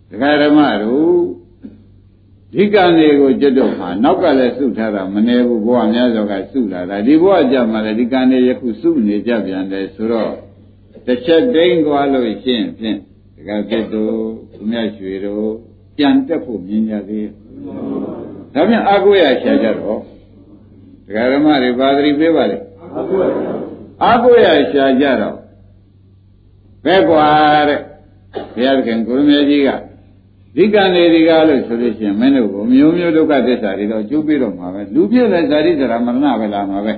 [0.09, 1.16] ဒကာဓမ္မတို့
[2.53, 10.31] ဒီကံတွေကိုကျွတ်တော့မှာနောက်ကလည်းစုထားတာမနေဘူးဘဝများစွာကစုလာတာဒီဘဝကြမှာလည်းဒီကံတွေယခုစုနေကြပြန်တယ်ဆိုတော့
[11.05, 12.97] တစ်ချက်တိမ့်သွားလို့ရှင်းဖြင့်
[13.35, 14.15] ဒကာပြတ်တို့
[14.53, 15.49] သူမြတ်ရွှေတို့
[15.97, 17.27] ပြန်တက်ဖို့မြင်ကြသေး
[18.53, 19.99] ဒါပြန်အာကိုရရှာကြတော့
[21.05, 22.57] ဒကာဓမ္မတွေပါတိပေးပါလေ
[24.03, 25.35] အာကိုရရှာကြတော့
[26.85, 27.25] ဘယ်ကွာ
[27.69, 27.79] တဲ့
[28.53, 29.69] ဘုရားသခင်ကိုရမေကြီးက
[30.57, 36.93] ဒီကံတွေဒီကားလို့ဆိုလို့ရှိရင်မင်းတို့ကိုမျိုးမျိုးဒုက္ခသစ္စာတွေတော့ကျုပ်ပြီးတော့မှာပဲလူပြည့်တဲ့ဇာတိဇရာမရဏပဲလာမှာပဲ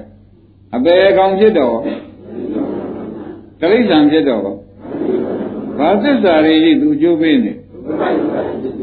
[0.75, 1.77] အပေကောင်ဖြစ်တော့
[3.61, 4.41] တိရစ္ဆာန်ဖြစ်တော့
[5.79, 7.53] ဘာသစ္စာတွေကြီးသူကျုပ်ပြီးနေ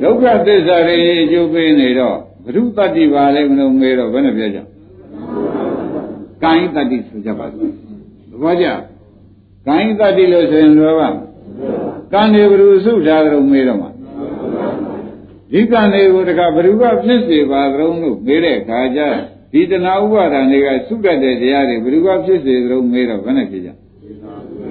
[0.03, 4.59] ဒုက္ခသစ္စာတွေကြီးကျုပ်ပြီးနေတော့ဘုရုတ္တိပါလေမလို့မေးတော့ဘယ်နဲ့ပြောကြ
[6.43, 7.71] ကိုင်းတတ္တိဆိုကြပါစို့
[8.31, 8.67] သဘောကျ
[9.67, 11.03] ကိုင်းတတ္တိလို့ဆိုရင်လောက
[12.13, 13.91] ကံတွေဘုရုစုထားကြတော့မေးတော့မှာ
[15.52, 19.02] ဒီကံတွေကိုတခါဘ누구ကဖြစ်စေပါသလုံးလို့မေးတဲ့အခါကျ
[19.52, 23.70] ဒီတဏှာဥပါဒံတွေကစုတတ်တဲ့တရားတွေဘ누구ကဖြစ်စေသလုံးမေးတော့ဘယ်နဲ့ဖြစ်ကြ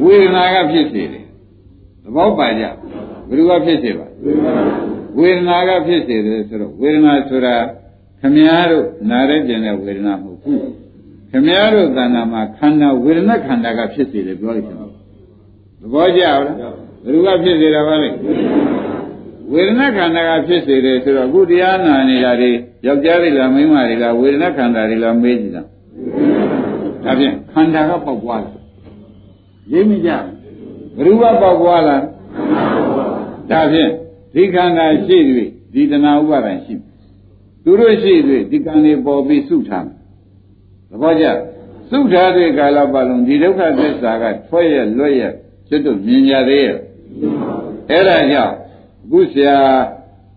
[0.03, 1.25] ဝေဒနာကဖြစ်စေတယ်
[2.05, 2.65] သဘောပါကြ
[3.29, 4.07] ဘ누구ကဖြစ်စေပါ
[5.19, 7.55] ဝေဒနာကဖြစ်စေတယ်ဆိုတော့ဝေဒနာဆိုတာ
[8.21, 10.61] ခမည်းတော်နားရဲကျင်တဲ့ဝေဒနာမဟုတ်ဘူး
[11.31, 14.77] ခမည်းတော်သဏ္ဍာန်မှာခန္ဓာဝေဒနာခန္ဓာကဖြစ်စေတယ်ပြောလိုက်ရှင်
[15.81, 18.09] သဘောကျလားဘ누구ကဖြစ်စေတာပါလဲ
[19.52, 22.52] ဝေဒနာခန္ဓာကဖြစ်စေတယ်ဆိုတော့အခုတရားနာနေတာတွေ
[22.86, 25.64] ယောက်ျားတွေလားမိန်းမတွေလားဝေဒနာခန္ဓာတွေလားမေးကြည့်တာ
[27.04, 28.54] ဒါဖြင့်ခန္ဓာကပေါက်ပွားတယ်
[29.72, 30.12] ရိပ်မိကြ
[30.96, 32.04] ဘ누구ကပေါက်ပွားလား
[33.52, 33.92] ဒါဖြင့်
[34.34, 36.90] ဒီခန္ဓာရှိပြီဒီတဏှာဥပါဒံရှိပြီ
[37.64, 39.96] သူတို့ရှိပြီဒီကံတွေပေါ်ပြီးစုထားတယ်
[40.90, 41.26] သဘောကျ
[41.90, 45.24] စုထားတဲ့ကာလပတ်လုံးဒီဒုက္ခသစ္စာကထွက်ရလွတ်ရ
[45.68, 46.78] ကျွတ်တို့မြင်ကြသေးရဲ့
[47.90, 48.56] အဲ့ဒါကြောင့်
[49.06, 49.58] အခုဆရာ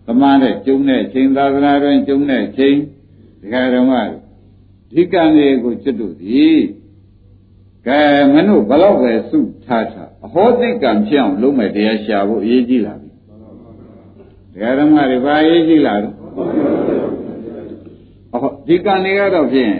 [0.06, 2.76] သမားနဲ့ကျုံတဲ့ချိန်သာသနာတွင်ကျုံတဲ့ချိန်
[3.40, 3.92] ဒီကရမ
[4.92, 6.58] ဒီကံတွေကိုကျွတ်တို့သည်
[7.86, 8.00] ကဲ
[8.32, 13.10] မင်းတို့ဘလောက်ပဲစုထားထားအဟောသိကံဖြစ်အောင်လုပ်မယ်တရားရှာဖို့အရေးကြီးလာပြီ
[14.52, 16.14] ဒီကရမတွေဘာအရေးကြီးလာတော့
[18.34, 19.72] အဟောဒီကံတွေကတော့ဖြင့်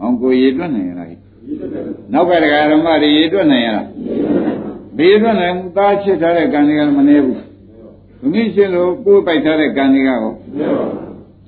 [0.00, 1.08] အောင်ကိုရေတွက်နိုင်ရလား
[2.12, 3.88] နောက်ကဒကာရမတွေရေတွက်နိုင်ရလား
[4.98, 7.53] ဘေးတွက်နိုင်မှုသားချစ်ထားတဲ့ကံတွေကမနေဘူးဘု
[8.32, 10.20] မိရှင်လို့ကိုယ်ပိုက်ထားတဲ့ကံတွေကရော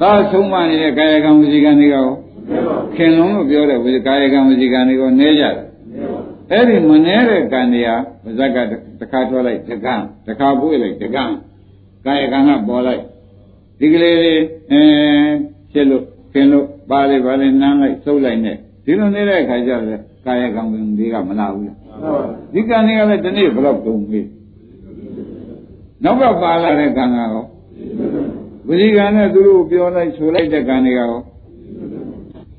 [0.01, 2.07] သားဆုံးမနေတဲ့ကာယကံဝစီကံတွေကရော
[2.97, 5.55] ခင်လုံးလို့ပြောတဲ့ဝစီကာယကံဝစီကံတွေရောနဲကြတယ်
[6.51, 7.91] အဲ့ဒီမနဲတဲ့ကံတွေက
[8.25, 8.59] ဗဇက်က
[9.01, 9.95] တခါထွက်လိုက်တကံ
[10.27, 11.25] တခါပွေးလိုက်တကံ
[12.07, 13.03] ကာယကံကပေါ်လိုက်
[13.79, 14.81] ဒီကလေးလေးအဲ
[15.73, 20.63] ရှင်းလို့ခင်လို့ပါလေပါလေနမ်းလိုက်သုတ်လိုက်နဲ့ဒီလိုနေတဲ့အခါကျတော့ကာယကံ
[20.99, 21.79] တွေကမလာဘူးလား
[22.55, 24.21] ဒီကံတွေကလည်းဒီနေ့ဘယ်တော့တုံးပြီ
[26.05, 27.45] နောက်ကပါလာတဲ့ကံကရော
[28.69, 31.09] ဝစီကံနဲ့သူတို့ပြောလိုက်ဆိုလိုက်တဲ့ကံတွေကရော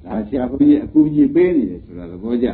[0.05, 2.47] ဒါဆရာဘုန်းကြီးအကူကြီးပေးနေတယ်ဆိုတာသဘောကျ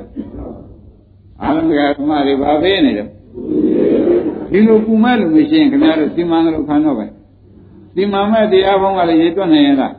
[1.42, 3.08] အာရမကဓမ္မတွေဗာပေးနေတယ်
[4.52, 7.06] ဒီလိုပူမဲ့လို့မရှိရင်ခင်ဗျားတို့စီမံလို့ခံတော့ပဲ
[7.96, 9.94] စီမံမဲ့တရားဘုံကလည်းရေတွက်နိုင်ရလား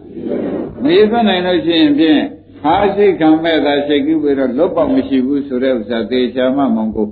[0.83, 2.20] မရေတွက်နိုင်လို့ရှိရင်ဖြင့်
[2.62, 7.09] ဟာရှိခံမဲ့သာရှိကူပြီးတော့လွတ်ပေါက်မရှိဘူးဆိုတဲ့ဥစ္စာသေချာမှမောင်ကို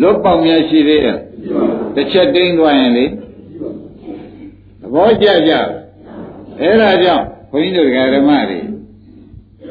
[0.00, 1.18] လွတ်ပေါက်များရှိသေးရဲ့
[1.94, 3.04] တစ်ချက်တင်းသွားရင်လေ
[4.80, 5.52] သဘောကျကြ
[6.60, 8.60] အဲ့ဒါကြောင့်ဘုန်းကြီးတို့ဓမ္မတွေ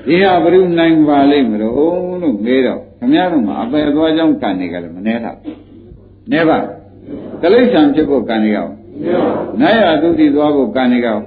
[0.08, 1.74] ဒီဟာဘယ်လိုနိုင်ပါလိမ့်မလို့
[2.22, 5.32] လို့မေးတော့ခမည်းတော်မှာအပယ်သွားကြောင်းကံတွေကလည်းမနှဲတာ
[6.32, 6.58] နဲပါ
[7.42, 8.68] တလိษံဖြစ်ဖို့ကံတွေရော
[9.60, 11.18] နိုင်ရသုတိသွားဖို့ကံတွေရော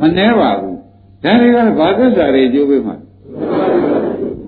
[0.00, 0.76] မနှဲပါဘူး
[1.24, 2.96] ဒါတွေကဘာသစ္စာတွေကျိုးပေးမှာ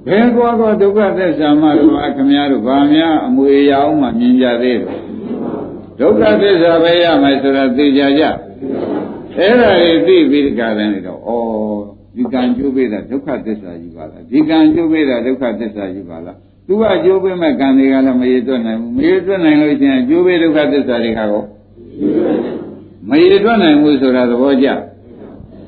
[0.07, 5.02] ဘယ်ကွာကွာဒုက္ခသစ္စာမှတော့ခမည်းတော်ဗာများအမွေရအောင်မှမြင်ကြသေးတယ်
[6.03, 8.23] ဒုက္ခသစ္စာပဲရမယ်ဆိုတာသိကြကြ
[9.38, 11.31] အဲ့ဒါတွေသိပြီးကြတယ်တော့ဩ
[12.17, 16.37] ဒီကံကျိုးပေးတာဒုက္ခသစ္စာကြီးပါလားဒီကံကျိုးပေးတာဒုက္ခသစ္စာကြီးပါလား
[16.67, 21.43] သူကကျိုးပေးမဲ့ကံတွေကလည်းမရေတွက်နိုင်ဘူးမရေတွက်နိုင်လို့ရှိရင်ကျိုးပေးဒုက္ခသစ္စာတွေကရော
[23.09, 24.69] မရေတွက်နိုင်ဘူးဆိုတာသဘောကျ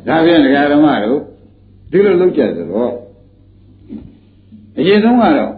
[0.06, 1.20] ဒါဖြင့်ဒကာဓမ္မတို့
[1.90, 2.92] ဒီလိုလုပ်ကြဆိုတော့
[4.78, 5.52] အရင်ဆုံးကတော့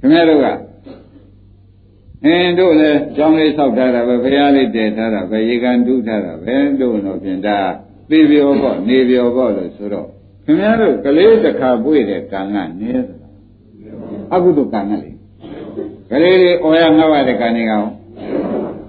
[0.00, 0.46] ခင်ဗျားတို့က
[2.26, 7.58] အင်းတို့လည်းကြောင်းလေးဆောက်ထားတာပဲဘုရားလေးတည်ထားတာပဲရေကန်တူးထားတာပဲတို့တော့ဖြင့်ဒါ
[8.10, 10.06] သေပြောပေါ့နေပြောပေါ့လို့ဆိုတော့
[10.44, 13.32] ခင်ဗျားတို့ကလေးတစ်ခါပွေတဲ့ကံကနည်းသလား
[14.34, 15.10] အကုသိုလ်ကံကလေ
[16.10, 17.88] ကလေးတွေအော်ရငှက်ရတဲ့ကံတွေကောင်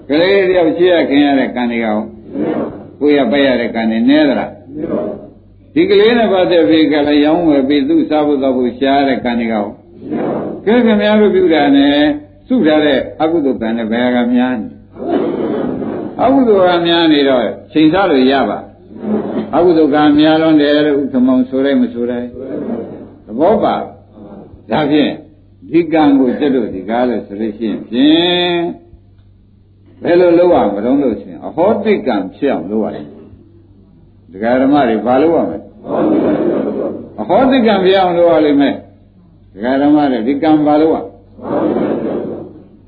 [0.09, 2.01] ကလေးတယောက်ရှိရခင်ရတဲ့ကံတွေကောင်
[2.99, 4.51] ကိုရပတ်ရတဲ့ကံတွေနည်းသလား
[5.73, 9.69] ဒီကလေးနဲ့ပတ်သက်ပြီးကလည်းရောင်းဝယ်ပြီးသူ့စားဖို့တော့ဖို့ရှားတဲ့ကံတွေကောင်
[10.65, 11.99] ကဲခင်ဗျားတို့ပြုတာနဲ့
[12.47, 14.67] စုထားတဲ့အကုသိုလ်ကံနဲ့ဘယ်ကများနေ
[16.23, 18.59] အကုသိုလ်ကများနေတော့ချိန်စားလို့ရပါ
[19.55, 22.19] အကုသိုလ်ကများလွန်းတယ်လို့ဥက္ကမောင်ဆိုရဲမဆိုရဲ
[23.25, 23.75] သဘောပါ
[24.71, 25.11] ဒါဖြင့်
[25.71, 28.59] ဒီကံကိုတက်လို့ဒီကားလို့ဆိုလို့ရှိရင်ဖြင့်
[30.03, 33.07] ဘယ်လိုလုပ်ရမလို့လို့ရှိရင်အဟောတိကံဖြစ်အောင်လုပ်ရတယ်
[34.31, 35.59] ဒကာဓမ္မတွေဘာလုပ်ရမလဲ
[37.21, 38.75] အဟောတိကံဖြစ်အောင်လုပ်ရလိမ့်မယ်
[39.53, 40.97] ဒကာဓမ္မတွေဒီကံဘာလုပ်ရ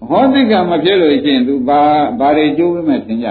[0.10, 1.82] ဟောတိကမဖြစ်လို့ရှိရင် तू ဘာ
[2.20, 3.30] ဘာတွေကျိုးပေးမယ်သင်ကြ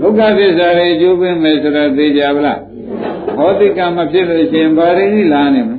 [0.00, 2.60] ဒုက္ခသစ္စာတွေကျိုးပေးမယ်ဆိုတော့သိကြပါလား
[3.36, 5.78] ဟောတိကမဖြစ်လို့ရှိရင်ဘာတွေကြီးလာနေမလဲ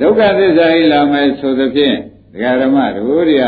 [0.00, 1.96] ဒုက္ခသစ္စာကြီးလာမယ်ဆိုသဖြင့်
[2.32, 3.44] ဒကာဓမ္မတို့တွေက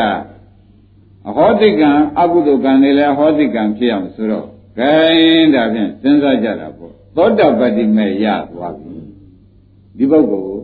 [1.28, 4.46] အဟောတိကံအကုသိုလ်ကံတွေလည်းဟောတိကံဖြစ်အောင်ဆိုတော့
[4.78, 8.96] ဂိုင်းဒါဖြင့်စဉ်းစားကြတာပေါ့သောတပတ္တိမဲ့ရသွားပြီ
[9.96, 10.58] ဒီပုဂ္ဂိုလ်ကို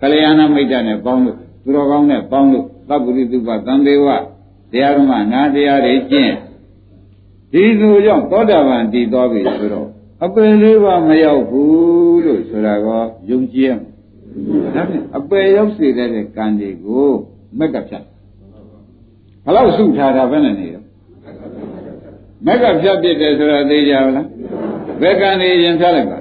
[0.00, 4.06] ကလျာဏမိတ်တနဲ့ပေါင်းလို့သူတော်ကောင်းနဲ့ပေါင်းလို့ သဗ္ဗရိတုပသံသေးဝ
[4.72, 6.32] တရားဓမ္မနာတရားတွေကျင့်
[7.52, 9.88] ဒီလိုကြောင့်သောတာပန်တည်သွားပြီဆိုတော့
[10.24, 17.08] အပယ်လေးပါမရောက်ဘူးလို့ဆိုတာကောယုံကြည်ရမယ်ဒါဖြင့်အပယ်ရောက်စေတဲ့ကံတွေကို
[17.58, 18.04] မက်ကဖြတ်
[19.44, 20.82] ဘယ်လောက်စုထားတာပဲနဲ့နေရော
[22.46, 24.28] မက်ကဖြတ်ပြစ်တယ်ဆိုတာသိကြလား
[25.00, 26.18] ဘယ်ကံတွေရင်ဖြတ်လိုက်ပါ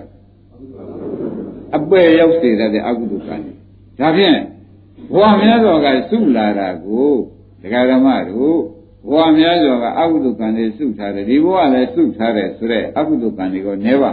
[1.77, 3.53] အပယ်ရောက်စေတဲ့အကုသိုလ်ကံတွေ
[3.99, 4.37] ဒါဖြင့်
[5.13, 7.13] ဘဝများစွာကစုလာတာကို
[7.61, 8.57] ဒကာဓမ္မတို့
[9.09, 14.11] ဘဝများစွာကအကုသိုလ်ကံတွေစုထားတယ်ဒီဘဝလည်းစုထားတယ်ဆိုတော့အကုသိုလ်ကံတွေကိုနည်းပါ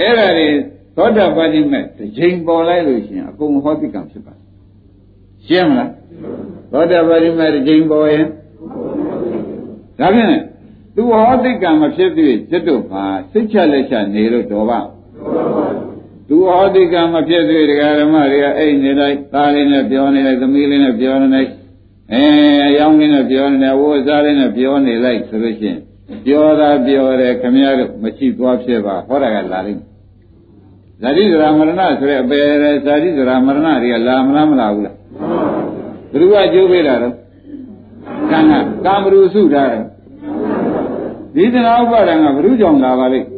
[0.00, 0.48] အဲ့ဒါတွေ
[0.96, 4.34] သောတာပတိမဲ့တစ်ချိန်ပေါ်လိုက်လို့ရှိရင်အကုန်ဟောတိကံဖြစ်ပါ
[5.46, 5.90] ရှင်းမလား
[6.72, 8.26] သောတာပတိမဲ့တစ်ချိန်ပေါ်ရင်
[9.98, 10.42] ဒါဖြင့်
[10.94, 14.80] သူဟောတိကံမဖြစ်သေးจิตတို့မှာစိတ်ချလက်ချနေလို့တော်ပါ
[16.28, 21.50] သူဟောတိကံမဖြစ်သေးဒကာဓမ္မတွေကအိတ်နေလိုက်သားလေးနဲ့ပြောနေလိုက်သမီးလေးနဲ့ပြောနေလိုက်
[22.12, 22.24] အဲ
[22.78, 25.78] ရောင်းလေးနဲ့ပြောနေတယ်ဝိုးစားလေးနဲ့ပြောနေလိုက်ဆိုလို့ရှိရင်
[26.24, 29.82] ပြောတာပြောတယ်ခမရတို့မရှိသွားဖြစ်ပါဟောတာကလာလိမ့်
[31.02, 32.38] ဇာတိဇရာမရဏဆိုတဲ့အပေ
[32.84, 34.96] ဇာတိဇရာမရဏတွေကလာမလားမလာဘူးလား
[36.10, 37.14] ဘယ်သူကကြိုးပေးတာတော့
[38.30, 38.52] ကံက
[38.84, 39.84] ကာမရုစုထားတယ်
[41.34, 43.37] ဒီသနာဥပါဒံကဘ ᱹ ကြောင့်လာပါလိမ့်အပြင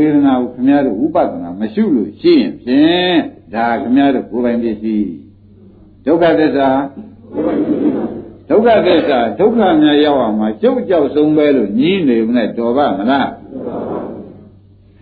[0.00, 3.18] ဝေဒနာကိုခင်ဗျားတို့ဥပဒနာမရှိလို့ရှိရင်ဖြင့်
[3.54, 5.10] ဒါခင်ဗျားတို့ကိုယ်ပိုင်ပစ္စည်း
[6.04, 6.68] ဒုက္ခသစ္စာ
[8.48, 13.30] ဒုက္ခသစ္စာဒုက္ခများရောက်အောင်မှာကျုပ်ကြောက်ဆုံးပဲလို့ညီးနေမနဲ့တော်ပါမလား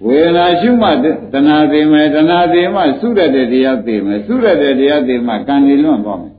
[0.04, 6.34] ဝေဒနာရှုမှတဏှာသိမယ်တဏှာသိမှသုရတဲ့တရားသိမယ်သုရတဲ့တရားသိမှကံနေလွန့်သွားမယ်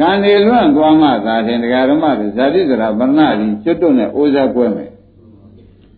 [0.00, 4.90] ကံနေလွန့်သွားမှသာတင်တရားဓမ္မတွေဇာတိဇရာဗရဏကြီးကျွတ်တွနဲ့အိုးစားကွဲမယ်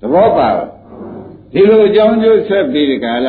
[0.00, 0.48] သဘောပါ
[1.52, 3.28] ဒီလိုအကြောင်းကျိုးဆက်ပြီးဒီကာလ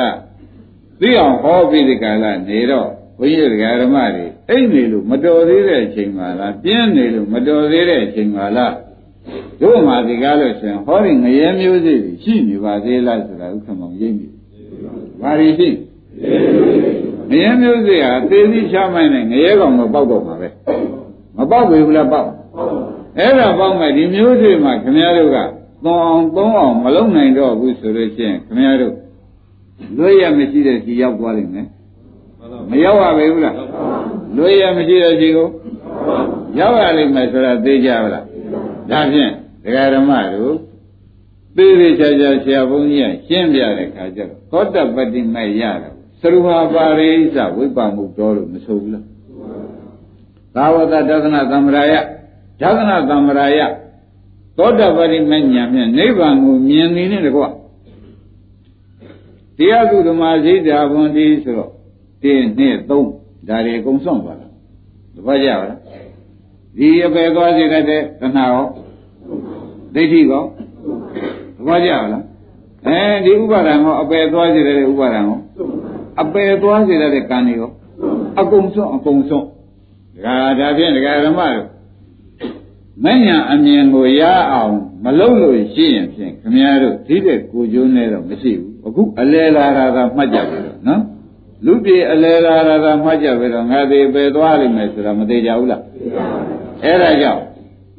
[0.99, 8.73] သိအောင်ဟောပြီးဒီကာလနေတော့ဘုန်းကြီးတရားဓမ္မတွေအိတ်နေလို့မတော်သေးတဲ့အချိန်မှလားပြင်းနေလို့မတော်သေးတဲ့အချိန်မှလား
[9.61, 14.27] တို့မှဒီကားလို့ရှင်ဟောဒီငရဲမျိုးစေ့ရှိနေပါသေးလားဆိုတာဥက္ကမောင်ရိပ်နေ
[15.21, 15.69] ဘာတွေရှိ
[17.29, 20.49] ငရဲမျိုးစေ့ဟာသေသည်ချမိုင်းနဲ့ငရဲကောင်တော့ပေါက်တော့မှာပဲ
[21.37, 22.29] မပေါက်ဘူးလားပေါက်
[23.17, 25.37] အဲ့ဒါပေါက်မဲ့ဒီမျိုးစေ့မှာခင်ဗျားတို့က
[25.85, 28.95] သုံးအောင်သုံးအောင်မလုံနိုင်တော့ဘူးဆိုလို့ရှိရင်ခင်ဗျားတို့
[29.97, 31.67] လွတ်ရမရှိတဲ့စီရောက်သွားလိမ့်မယ်
[32.69, 33.55] မရောက်ရပါဘူးလား
[34.37, 35.47] လွတ်ရမရှိတဲ့စီကို
[36.59, 38.25] ရောက်ရလိမ့်မယ်ဆိုတာသိကြပါလား
[38.89, 39.31] ဒါဖြင့်
[39.63, 40.55] ဒကာဓမ္မတို့
[41.55, 49.05] သေသေးချာချာဆရာဘုန်းကြီးကရှင်းပြတဲ့ခါကျတော့သောတပတ္တိမဲ့ရတော့သရူဟာပါရိသဝိပ္ပမှုတော်လို့မဆိုဘူးလား
[50.55, 51.93] သာဝတဒသနာသမ္မရာယ
[52.61, 53.59] ဒသနာသမ္မရာယ
[54.57, 57.43] သောတပတိမညာဖြင့်နိဗ္ဗာန်ကိုမြင်နေတဲ့တကွ
[59.57, 61.71] တရားသူဓမ္မစိတ်ဓာဘွန်ဒီဆိုတော့
[62.23, 62.25] 1
[62.59, 64.47] 2 3ဒါတွေအကုန်ဆုံးသွားတာ
[65.15, 65.79] တပတ်ကြပါလား
[66.77, 68.65] ဒီအပေသွားစေတတ်တဲ့တဏှာရော
[69.93, 70.43] ဒိဋ္ဌိရော
[71.57, 72.23] တပတ်ကြပါလား
[72.87, 75.39] အဲဒီဥပါဒံရောအပေသွားစေတဲ့ဥပါဒံရော
[76.21, 77.71] အပေသွားစေတဲ့ကံတွေရော
[78.39, 79.45] အကုန်ဆုံးအကုန်ဆုံး
[80.23, 81.67] ဒါဒါဖြင့်ဒကာဓမ္မတို့
[83.01, 91.01] မညာအမြင်ကိုရအောင်မလုပ်လို့ရှိရင်ဖြင့်ခမည်းတော်ဒီတဲ့ကိုကျိုးနဲ့တော့မရှိဘူးအခုအလဲလာတာကမှတ်ကြပြီတော့နော်
[91.65, 95.81] လူပြေအလဲလာတာကမှတ်ကြပြီတော့ငါသေးပဲသွားလိမ့်မယ်ဆိုတာမသေးကြဘူးလား
[96.83, 97.43] အဲ့ဒါကြောင့်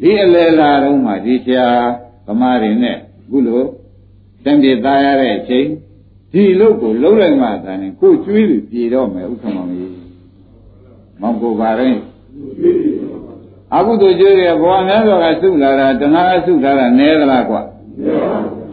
[0.03, 1.69] ဒီအလဲလာတော့မှဒီဆရာ
[2.27, 2.97] သမားတွေနဲ့
[3.31, 3.63] ခုလို
[4.45, 5.67] တံပြေသားရတဲ့အချိန်
[6.33, 9.93] ဒီလုတ်ကိုလုံးလိုက်မှသာနဲ့ကိုကျွေးပြီးပြေတော့မယ်ဥက္ကမောင်ကြီး
[11.21, 11.97] မောင်ကိုပါရင်
[13.77, 17.63] အခုတို့ကျွေးတယ်ဘဝများစွာကစုလာတာတဏှာကစုထားတာနဲသလားကွာ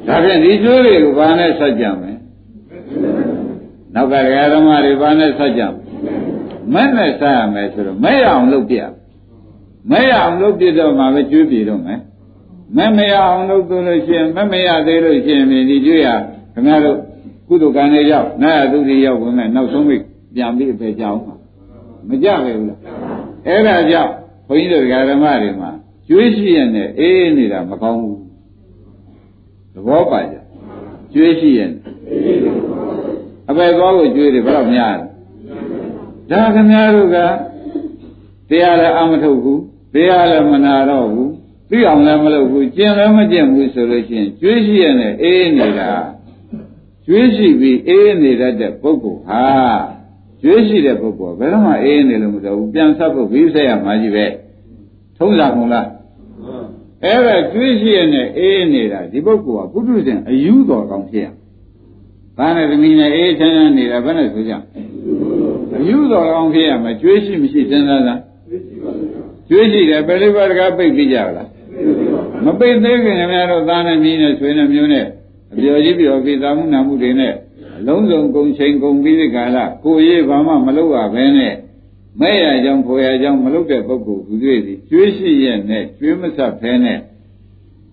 [0.07, 2.17] ဒါဖြင့်ဒီကျွေးတွေကိုဘာနဲ့ဆက်ကြမယ်
[3.95, 5.83] နောက်ကတရားဓမ္မတွေဘာနဲ့ဆက်ကြမလဲ
[6.73, 8.77] မဲ့နဲ့ဆက်ရမယ်ဆိုတော့မဲ့အောင်လုပ်ပြ
[9.91, 11.99] မဲ့အောင်လုပ်ပြတော့မှပဲကျွေးပြေတော့မယ်
[12.77, 16.07] မဲ့မရအောင်လုပ်လို့ရှိရင်မဲ့မရသေးလို့ရှိရင်ဒီကျွေးရ
[16.53, 16.97] ခင်ဗျားတို့
[17.47, 19.95] ကုသိုလ်ကံတွေရောက်နာယသူတွေရောက်ဝင်မဲ့နောက်ဆုံးမိ
[20.35, 21.19] ပြန်ပြီးအပေကြအောင်
[22.09, 22.79] မကြပဲဘူးလား
[23.47, 24.20] အဲ့ဒါကြောင့်ဘု
[24.53, 25.71] န်းကြီးတို့ဓမ္မတွေမှာ
[26.07, 28.19] ကျွေးရှိရနဲ့အေးနေတာမကောင်းဘူး
[29.73, 30.35] သဘောပါကြ
[31.13, 31.61] ကျွေးရှိရ
[33.49, 35.07] အပေသွားကိုကျွေးတယ်ဘယ်တော့များလဲ
[36.31, 37.17] ဒါခင်ဗျားတို့က
[38.49, 39.61] တရားလည်းအမထုတ်ဘူး
[39.93, 41.31] တရားလည်းမနာတော့ဘူး
[41.69, 45.91] သိအောင်လည်းမလုပ်ဘူးကျင့်လည်းမကျင့်ဘူးဆိုလို့ရှိရင်ကျွေးရှိရနဲ့အေးနေတာ
[47.05, 49.45] ကျွေးရှိပြီးအေးနေတတ်တဲ့ပုဂ္ဂိုလ်ဟာ
[50.41, 54.25] ကျွေးရှိတဲ့ပုဂ္ဂိုလ်ဘယ်တော့မှအေးနေလို့မတော်ဘူးပြန်ဆက်ဖို့ဘိဆက်ရမှာကြီးပဲ
[55.17, 55.87] ထုံးလာကုန်လား
[57.03, 61.27] အဲ့ဒါကျွေးရှိရနဲ့အေးနေတာဒီပုဂ္ဂိုလ်ကပုထုဇဉ်အယူတော်ကောင်းဖြစ်ရ
[62.37, 64.53] ဘာနဲ့သမီးနဲ့အေးချမ်းချမ်းနေတာဘယ်နဲ့ဆိုကြ
[65.75, 68.15] အယူတော်ကောင်းဖြစ်ရမှာကျွေးရှိမရှိစဉ်းစားတာ
[69.49, 71.49] ကျွေးရှိတယ်ပရိပါဒကပိတ်ပြီးကြလား
[72.45, 75.05] မပိတ်သေးခင်ခင်ဗျားတို့သားနဲ့မြင်းနဲ့ဆွေနဲ့မျိုးနဲ့
[75.53, 77.50] အပျော်ကြီးပျော်ပြီးသာမှုနာမှုတွေနဲ့အ
[77.87, 81.53] လုံးစုံကုံချိန်ကုံပြီးဒီကလာကိုရေးဘာမှမလုပ်ရဘဲနဲ့
[82.19, 86.99] မဲ့ရကြောင်းဖို့ရကြောင်းမလုပ်တဲ့ပုဂ္ဂိုလ်ဘူးတွေ့သည်ကျွေးရှိရဲ့နဲ့ကျွေးမဆက်ဖဲနဲ့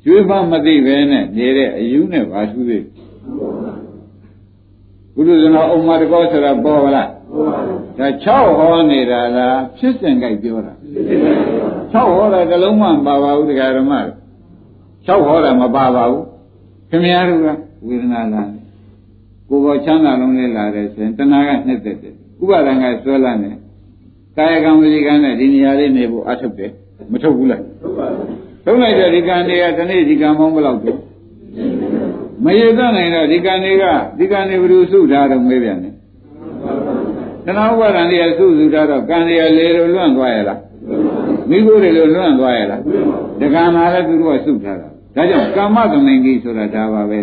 [0.05, 2.85] ကျွေးမှမသိဘဲနဲ့နေတဲ့အယူနဲ့ဘာသူသေး
[5.15, 7.09] ဘုရားဇနောအုံမတကောဆိုတာပေါ်လား
[7.99, 10.73] ဒါ6ဟောနေတာလားဖြစ်စဉ်ကြိုက်ပြောတာ
[11.93, 13.93] 6ဟောတာတလုံးမှမပါပါဘူးတရားဓမ္မ
[15.07, 16.25] 6ဟောတာမပါပါဘူး
[16.91, 17.49] ခင်ဗျားတို့က
[17.87, 18.58] ဝေဒနာလာ
[19.49, 23.55] ကိုယ်ပေါ်ချမ်းသာလုံးလေးလာတယ်ဆိုရင်တဏှာကနှစ်သက်တယ်ဥပါဒံကဆွဲလာတယ်
[24.37, 26.71] ကာယကံဝစီကံနဲ့ဒီနေရာလေးနေဖို့အထုတ်တယ်
[27.13, 28.27] မထုတ်ဘူးလားထုတ်ပါဘူး
[28.65, 31.01] ထုတ်လိုက်တဲ့ဒီကံတွေကတနေ့ဒီကံမောင်းဘယ်လောက်တော့
[32.45, 33.85] မရသနိုင်တော့ဒီကံတွေက
[34.19, 35.95] ဒီကံတွေဘယ်လိုစုထားတော့မေးပြန်တယ်
[37.47, 40.61] တဏှာဥပါဒံတွေကစုစုထားတော့ကံတွေကလေလိုလွန့်သွားရလား
[41.51, 42.81] မိခိုးတွေလိုလွန့်သွားရလား
[43.41, 47.21] ဒကံမှာလည်းသူတို့ကစုထားတာဒါကြောင့်ကာမသမိန်ကြီးဆိုတာဒါပါပဲ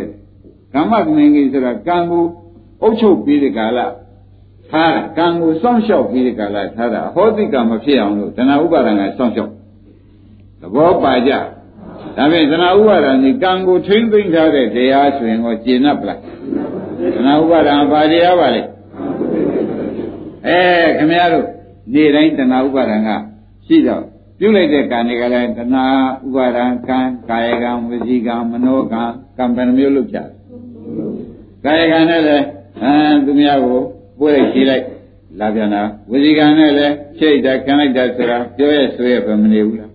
[0.75, 2.25] ကာမသမိန်ကြီးဆိုတာကံကို
[2.81, 3.79] အုပ်ချုပ်ပြီးဒီကာလ
[4.71, 9.51] ထားတာကံကိုစောင့်ရှောက်ပြီးဒီကာလထားတာဟောတိကံမဖြစ်အောင်လို့တဏှာဥပါဒံကစောင့်ရှောက်
[10.61, 11.31] သဘောပါကြ
[12.17, 16.19] ဒါဖြင့်တဏှာဥပါဒံကြီးကံကိုထိမ့်သိမ့်ထားတဲ့တရားဆိုရင်ကိုကျင့်납ပလား
[17.15, 18.61] တဏှာဥပါဒံဘာတရားပါလဲ
[20.47, 20.59] အဲ
[20.97, 21.47] ခင်ဗျားတို့
[21.93, 23.09] နေ့တိုင်းတဏှာဥပါဒံက
[23.67, 24.03] ရှိတော့
[24.39, 25.85] ပြုလိုက်တဲ့ကံတွေကလည်းတဏှာ
[26.27, 29.03] ဥပါဒံကံကာယကံဝစီကံမနောကံ
[29.37, 30.29] ကံဘယ်နှမျိုးလုပ်ကြတယ်
[31.65, 32.45] ကာယကံနဲ့လည်း
[32.83, 32.93] အဲ
[33.25, 33.79] သူများကို
[34.19, 34.85] ပို့လိုက်ခြေလိုက်
[35.39, 39.91] လာပြန်တာဝစီကံနဲ့လည်းချိတ်တာခံလိုက်တာဆိုတာပြောရဆိုရပဲမနေဘူးလား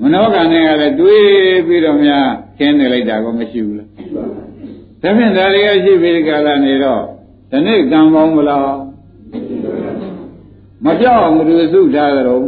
[0.00, 2.26] မနောကံနဲ့ကလည်းတွေးပြီးတော့များ
[2.58, 3.88] ခင်းနေလိုက်တာကိုမရှိဘူးလား
[5.02, 7.02] ဒါဖြင့်ဒါတွေကရှိပြီးဒီကလာနေတော့
[7.50, 8.72] ဒီနေ့ကံပေါင်းမလား
[10.84, 12.40] မပြောက်အောင်မလို့စုထားကြတော့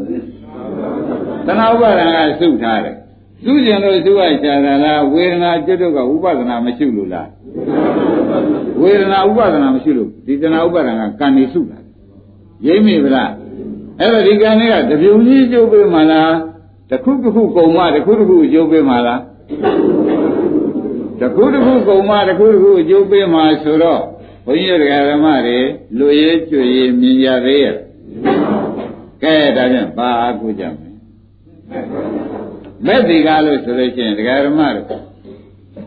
[1.47, 2.97] သနာဥပါဒံကစုထားတယ်
[3.45, 7.29] စုကျင်လို့စုရချာတာလားဝေဒနာကျွတ်တို့ကဥပဒနာမရှိလို့လား
[8.81, 11.79] ဝေဒနာဥပဒနာမရှိလို့ဒီသနာဥပါဒံကကံနေစုတာ
[12.67, 13.33] ရိမ့်မိဗလား
[14.01, 16.35] အဲ့တော့ဒီကံတွေကတပြုံကြီးကျုပ်ပေးမှလား
[16.91, 19.21] တစ်ခုတစ်ခုကုံမတစ်ခုတစ်ခုကျုပ်ပေးမှလား
[21.21, 24.03] တစ်ခုတစ်ခုကုံမတစ်ခုတစ်ခုကျုပ်ပေးမှဆိုတော့
[24.47, 25.59] ဘုန်းကြီးတို့ဓမ္မတွေ
[25.99, 27.77] လူရေးကျွေရေးမြင်ကြသေးရဲ့
[29.23, 30.91] ကဲဒါဖြင့်ဘာအကူကြမလဲ
[32.87, 35.12] မဲ့ဒီကားလို့ဆိုလို့ရှိရင်တရားဓမ္မတို့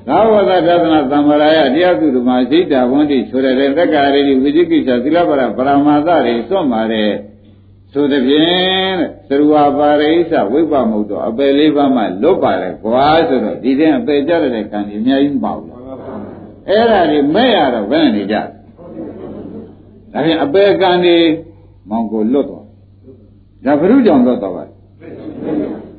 [0.07, 7.11] သာဝတသဒ္ဒနာသံဃာယတရားသူဓမ္မစိတ်တာဝန္တိဆိုတဲ့သက္ကာရိဝိจิကိစ္စသီလပရပရမသတွေစွန့်ပါတယ်
[7.93, 8.95] ဆိုတဲ့ဖြင့်
[9.27, 15.81] သရူဝပါရိသဝိပ္ပမုတ်တော့အပယ်လေးပါးမှလွတ်ပါတယ်ကွာဆိုတော့ဒီတဲ့အပယ်ကြတဲ့ကံကြီးအများကြီးမပါဘူးလား
[16.69, 18.41] အဲ့ဒါတွေမဲ့ရတော့ဘယ်နဲ့နေကြဒါ
[20.25, 21.17] ဖြင့်အပယ်ကံတွေ
[21.89, 22.63] မောင်ကိုလွတ်တော့
[23.65, 24.73] ဒါဘုရုကြောင့်လွတ်တော့ပါဒါ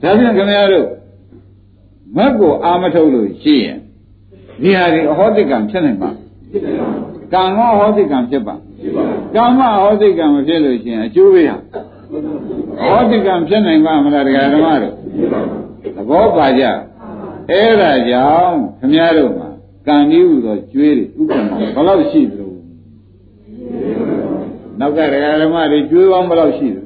[0.01, 0.87] ဖြင့်ခင်ဗျားတို့
[2.17, 3.79] မက်ကိုအာမထုတ်လို့ရှိရင်
[4.63, 6.11] ဒီဟာဒီအဟောတိကံဖြစ်နိုင်မှာ
[7.33, 8.55] ကံဟောဟောတိကံဖြစ်ပါ
[9.35, 11.57] ကမ္မဟောတိကံမဖြစ်လို့ရှိရင်အကျိုးပေးဟာ
[12.81, 14.95] ဟောတိကံဖြစ်နိုင်ပါမလားတရားဓမ္မတို့
[15.97, 16.65] သဘောပါကြ
[17.51, 19.49] အဲ့ဒါကြောင့်ခင်ဗျားတို့မှာ
[19.87, 22.47] ကံကြီးဟူသောကျွေးတွေဥပမာဘယ်လောက်ရှိသလဲ
[24.81, 26.83] နောက်ကတရားဓမ္မတွေကျွေးပေါင်းဘယ်လောက်ရှိသလဲ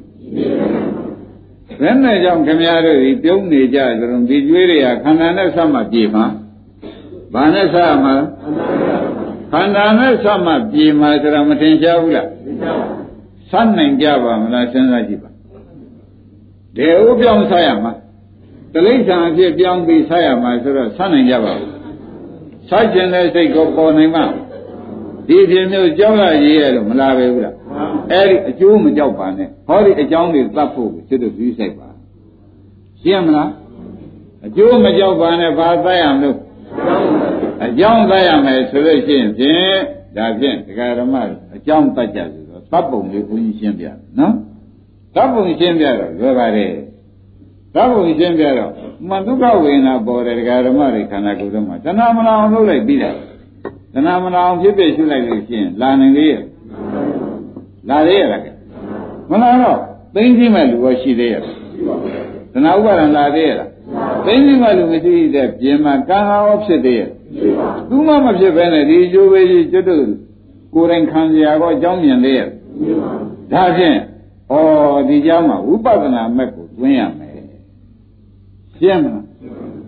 [1.81, 6.25] ဘဘယ်နဲ့ကြောင့်ခင်ဗျားတို့ဒီပြုံးနေကြကြုံဒီကျွေးတွေကခန္ဓာနဲ့ဆက်မှပြေမှာ
[7.33, 8.15] ဘာနဲ့ဆက်မှာ
[9.51, 12.27] ခန္ဓာနဲ့ဆက်မှပြေမှာဆိုတာမထင်ရှားဘူးလား
[13.51, 15.29] ဆက်နိုင်ကြပါမလားစဉ်းစားကြည့်ပါ
[16.77, 17.93] ဒေဥပြောင်းဆက်ရမှာ
[18.73, 21.69] တလိ္ဆာအဖြစ်ပြောင်းပြီးဆက်ရမှာဆိုတော့ဆက်နိုင်ကြပါဘူး
[22.69, 24.25] ဆက်ကျင်တဲ့စိတ်ကိုပေါ်နိုင်မှာ
[25.27, 27.55] ဒီဖြစ်မျိုးကြောက်ရရေးရလို့မလာပဲဘူးလား
[28.11, 31.89] အဲ့ဒီအကျိုးမကြောက်ပါနဲ့ဟောဒီအကြောင်းတွေသတ်ဖို့ကျွတ်တို့ပြီးဆိုင်ပါ
[33.01, 33.49] ရှင်းမလား
[34.45, 36.37] အကျိုးမကြောက်ပါနဲ့ဘာသတ်ရမလို့
[37.65, 39.79] အကြောင်းသတ်ရမယ်ဆိုလို့ရှိရင်ဖြင့်
[40.17, 41.15] ဒါဖြင့်ဒကာရမ
[41.55, 43.85] အကြောင်းသတ်ကြဆိုတော့သတ်ပုံလေးဘုန်းကြီးရှင်းပြ
[44.19, 44.33] နော်
[45.15, 46.71] သတ်ပုံရှင်းပြတော့လွယ်ပါတယ်
[47.75, 48.71] သတ်ပုံရှင်းပြတော့
[49.09, 53.11] မဒုက္ခဝေဒနာပေါ်တယ်ဒကာရမတွေခန္ဓာကိုယ်ထဲမှာတဏှာမနာအောင်လုပ်လိုက်ပြီးတာ
[53.93, 56.41] တဏှာမနာအောင်ဖြစ်ဖြစ်ရှုလိုက်လို့ရှိရင်လာနိုင်လေရဲ့
[57.89, 58.51] လာသေးရလားကဲ
[59.29, 59.77] မလာတော့
[60.13, 61.45] သိသိမဲ့လူရောရှိသေးရဲ့တ
[62.53, 63.69] ဏှာဥပါဒံလာသေးရလား
[64.25, 67.09] သိသိမဲ့လူမရှိတဲ့ပြင်မှာကံရောဖြစ်သေးရဲ့
[67.89, 70.03] သူမှမဖြစ်ဘဲနဲ့ဒီအကျိုးပဲကြီးကျွတ်တို့
[70.73, 72.47] ကိုယ်တိုင်ခံစရာတော့အကြောင်းမြင်သေးရဲ့
[73.51, 73.97] ဒါဖြင့်
[74.51, 74.55] ဩ
[75.09, 77.33] ဒီကြားမှာဝိပဿနာမဲ့ကိုတွင်းရမယ်
[78.77, 79.25] ရှင်းမလား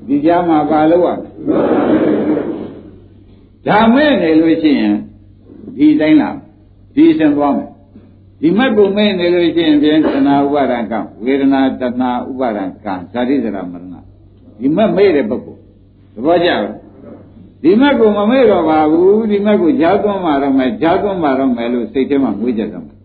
[0.07, 1.19] ဒီကြားမှာပါလို့ရမယ်
[3.67, 4.95] ဒါမဲ့နေလို့ရှိရင်
[5.77, 6.35] ဒီတိုင်းလား
[6.95, 7.69] ဒီစင်သွားမယ်
[8.42, 10.92] ဒီမက်ကိုမဲ့နေလို့ရှိရင်ပြန်သနာဥပါဒံက
[11.24, 13.94] ဝေဒနာတဏှာဥပါဒံကဇာတိစရာမရဏ
[14.60, 15.60] ဒီမက်မဲ့တဲ့ပုဂ္ဂိုလ်
[16.14, 16.62] သဘောကျလား
[17.62, 22.96] ဒီမက်ကိုမမဲ့တော့ပါဘူးဒီမက်ကိုဂျားသွန်းมาတော့မယ်ဂျားသွန်းมาတော့မယ်လို့စိတ်ထဲမှာမွေးကြတော့မယ်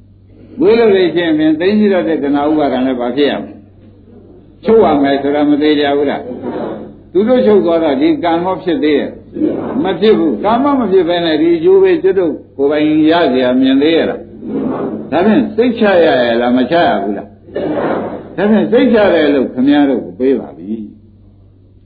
[0.59, 3.53] မွေးလို့လို့ရှိရင်ပြန်သိသိတော့တဲ့တဏှာဥပါဒံလည်းဘာဖြစ်ရမလဲ
[4.65, 6.21] ချုပ်ရမယ်ဆိုတာမသေးကြဘူးလား
[7.13, 9.09] သူတို့ချုပ်သွားတော့ဒီကံမောဖြစ်သေးရဲ့
[9.83, 14.19] မဖြစ်ဘူးကာမမဖြစ်ဘဲနဲ့ဒီအကျိုးပဲကျွတ်တို့ကိုယ်ပိုင်ရเสียမြင်သေးရလား
[15.10, 17.28] ဒါဖြင့်စိတ်ချရရလားမချရဘူးလား
[18.36, 20.76] ဒါဖြင့်စိတ်ချတယ်လို့ခမည်းတော်ကိုပေးပါပြီ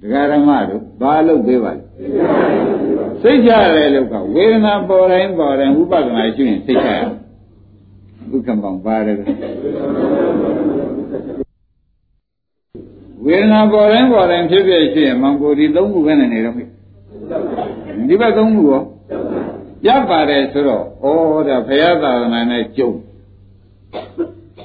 [0.01, 1.83] ဒကာရမတို့ဘာလို့ပေးပါလဲ
[3.23, 7.01] စိတ်ချရတယ်လို့ကဝေဒနာပေါ်တိုင်းပေါ်တိုင်းဥပဒနာရှိရင်စိတ်ချရ
[8.31, 9.17] ဒုက္ခပေါင်းပါတယ်
[13.25, 16.65] ဝေဒနာပေါ်တိုင်းပေါ်တိုင်းဖြစ်ဖြစ်ရှိရင်မောင်ကိုဒီသုံးခုပဲနေတော့ပြီ
[18.09, 18.83] ဒီဘက်သုံးခုရော
[19.87, 21.07] ရပါတယ်ဆိုတော့ဩ
[21.49, 22.91] ဒါဘုရားသာသနာနဲ့ကြုံ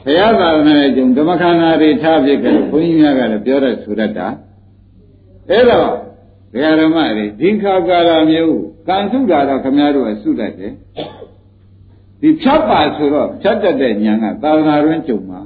[0.07, 4.27] ဘုရားသာသနာနဲ့ကြုံဓမ္မခန္ဓာတွေထားဖြစ်ကြလို့ဘုန်းကြီးများကလည်းပြောတဲ့ဆိုရတာ
[5.49, 5.89] အဲ့တော့
[6.51, 10.73] ဒကာဓမ္မတွေဒီခါကာလမျိုးကံစုတာတော့ခမည်းတော်ကစုတတ်တယ်
[12.21, 15.39] ဒီဖြတ်ပါဆိုတော့ဖြတ်တတ်တဲ့ဉာဏ်ကသာသနာတွင်ကြုံမှာ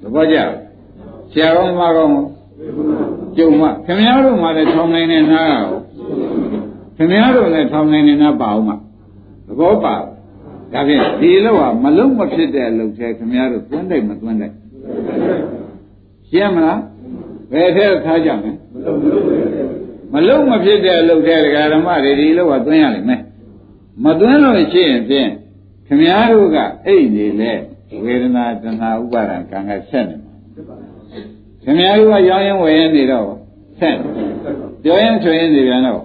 [0.00, 0.36] သဘောကျ
[1.32, 2.12] ဆရာကောင်းမကောင်း
[3.36, 5.66] ကြုံမှာခမည်းတော်မှလည်းထောင်နိုင်နေနားရော
[6.96, 8.76] ခင်ဗျားတို့လည်းထောင်နိုင်နေနာပါအောင်မှာ
[9.46, 9.94] သဘောပါ
[10.72, 14.54] ဒါဖြင့်ဒီလောကမလုံးမဖြစ်တဲ့အလုပ်ထဲခင်ဗျားတို့သွန်းတိုက်မသွန်းတိုက်
[16.28, 16.80] ရှင်းမလား
[17.52, 18.52] ဘယ်ထဲထားကြမလဲ
[20.12, 23.22] မလုံးမဖြစ်တဲ့အလုပ်ထဲဒကာဓမ္မတွေဒီလောကသွင်းရလိမ့်မယ်
[24.04, 25.30] မသွင်းလို့ရှိရင်ဖြင့်
[25.86, 26.56] ခင်ဗျားတို့က
[26.86, 27.52] အိတ်နေလေ
[28.04, 30.34] ဝေဒနာတဏှာဥပါဒံကံကဆက်နေမှာ
[31.64, 33.26] ခင်ဗျားတို့ကရောင်းရင်ဝယ်ရင်နေတော့
[33.78, 33.96] ဆက်
[34.82, 36.00] ပြောရင်ချွေရင်နေပြန်တော့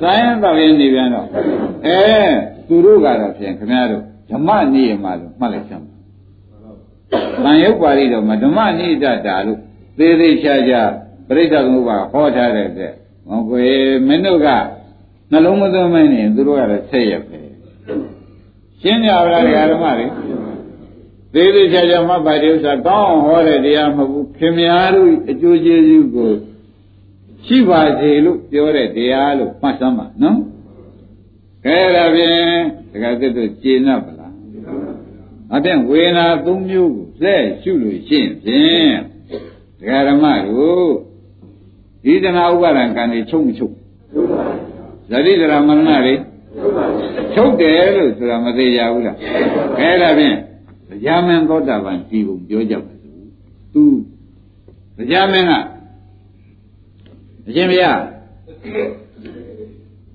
[0.00, 1.26] စားရင်တော့ရင်နေပြန်တော့
[1.86, 2.00] အဲ
[2.72, 5.92] သူတို့ကတော့ဖြင့်ခင်ဗျားတို့ဓမ္မနိယမလို့မှတ်လိုက်ချင်ပါ။
[7.44, 9.58] ဗံယုတ်ပါဠိတော်မှာဓမ္မနိဒတာလို့
[9.98, 10.82] သေးသေးချာချာ
[11.28, 12.92] ပြိဿသမုပ္ပါဟောထားတဲ့တဲ့။
[13.28, 13.60] ဟောကို
[14.06, 14.48] မင်းတို့က
[15.30, 17.40] နှလုံးမသွင်းမနေသူတို့ကတော့ဆက်ရပဲ။
[18.80, 20.06] ရှင်းကြပါလားဓမ္မတွေ။
[21.34, 26.32] သေးသေးချာချာမှတ်ပါတဲ့ဥစ္စာကောင်းအောင်ဟောတဲ့တရားမဟုတ်ဘူး။ခင်ဗျားတို့အကျိုးကျေးဇူးကို
[27.46, 30.38] ရှိပါစေလို့ပြောတဲ့တရားလို့မှတ်စမ်းပါနော်။
[31.64, 32.56] ခဲဒါဖြင့်
[32.92, 34.32] တခါသစ်တို့ကျေနပ်ပါလား။
[35.54, 38.94] အပြင်ဝေနာသုံးမျိုးကိုလက်ရှုလို့ရှိရင်ဖြင့်
[39.78, 40.90] ဒကာဓမ္မတို့
[42.04, 43.74] ဒီတနာဥပါဒံကံတွေချုပ်မချုပ်
[45.10, 46.14] ဇတိဒရာမရဏတွေ
[47.34, 49.16] ချုပ်တယ်လို့ဆိုတာမသေးရဘူးလား။
[49.78, 50.36] ခဲဒါဖြင့်
[50.88, 53.20] တရားမင်းသောတာပန်ဒီကိုပြောကြပါစို့။
[53.74, 53.82] तू
[54.96, 55.52] တရားမင်းက
[57.46, 57.98] အရှင်ဘုရား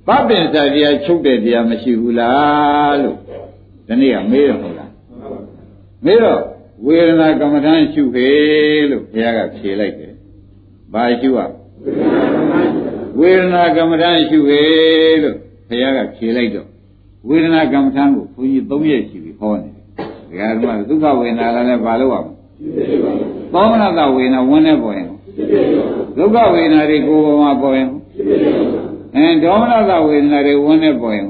[0.07, 3.17] ပပင်စာတရားချုပ်တဲ့တရားမရှိဘူးလားလို့
[3.87, 4.91] ဒီနေ့ကမေးရမလား
[6.05, 6.41] မေးတော့
[6.85, 8.29] ဝေဒနာကမ္မဋ္ဌာန်းရှုခေ
[8.89, 10.13] လို့ဘုရားကဖြေလိုက်တယ်
[10.93, 11.39] ဘာရှုရ
[13.19, 14.61] ဝေဒနာကမ္မဋ္ဌာန်းရှုခေ
[15.23, 15.35] လို့
[15.69, 16.67] ဘုရားကဖြေလိုက်တော့
[17.27, 19.77] ဝေဒနာကမ္မဋ္ဌာန်းကိုဘုန်းကြီး၃ရက်ရှိပြီဟောနေတ
[20.45, 22.31] ယ်ဒကာဓမ္မဒုက္ခဝေဒနာလည်းဘာလို့ရမလဲ
[23.53, 25.07] သောမနတဝေဒနာဝန်းနေပေါ်ရင်
[26.17, 27.87] ဒုက္ခဝေဒနာတွေကိုယ်ပေါ်မှာပေါ်ရင်
[29.15, 31.25] အဲဒေါမနတဝေဒနာတွေဝန်းနေပေါ်ရင်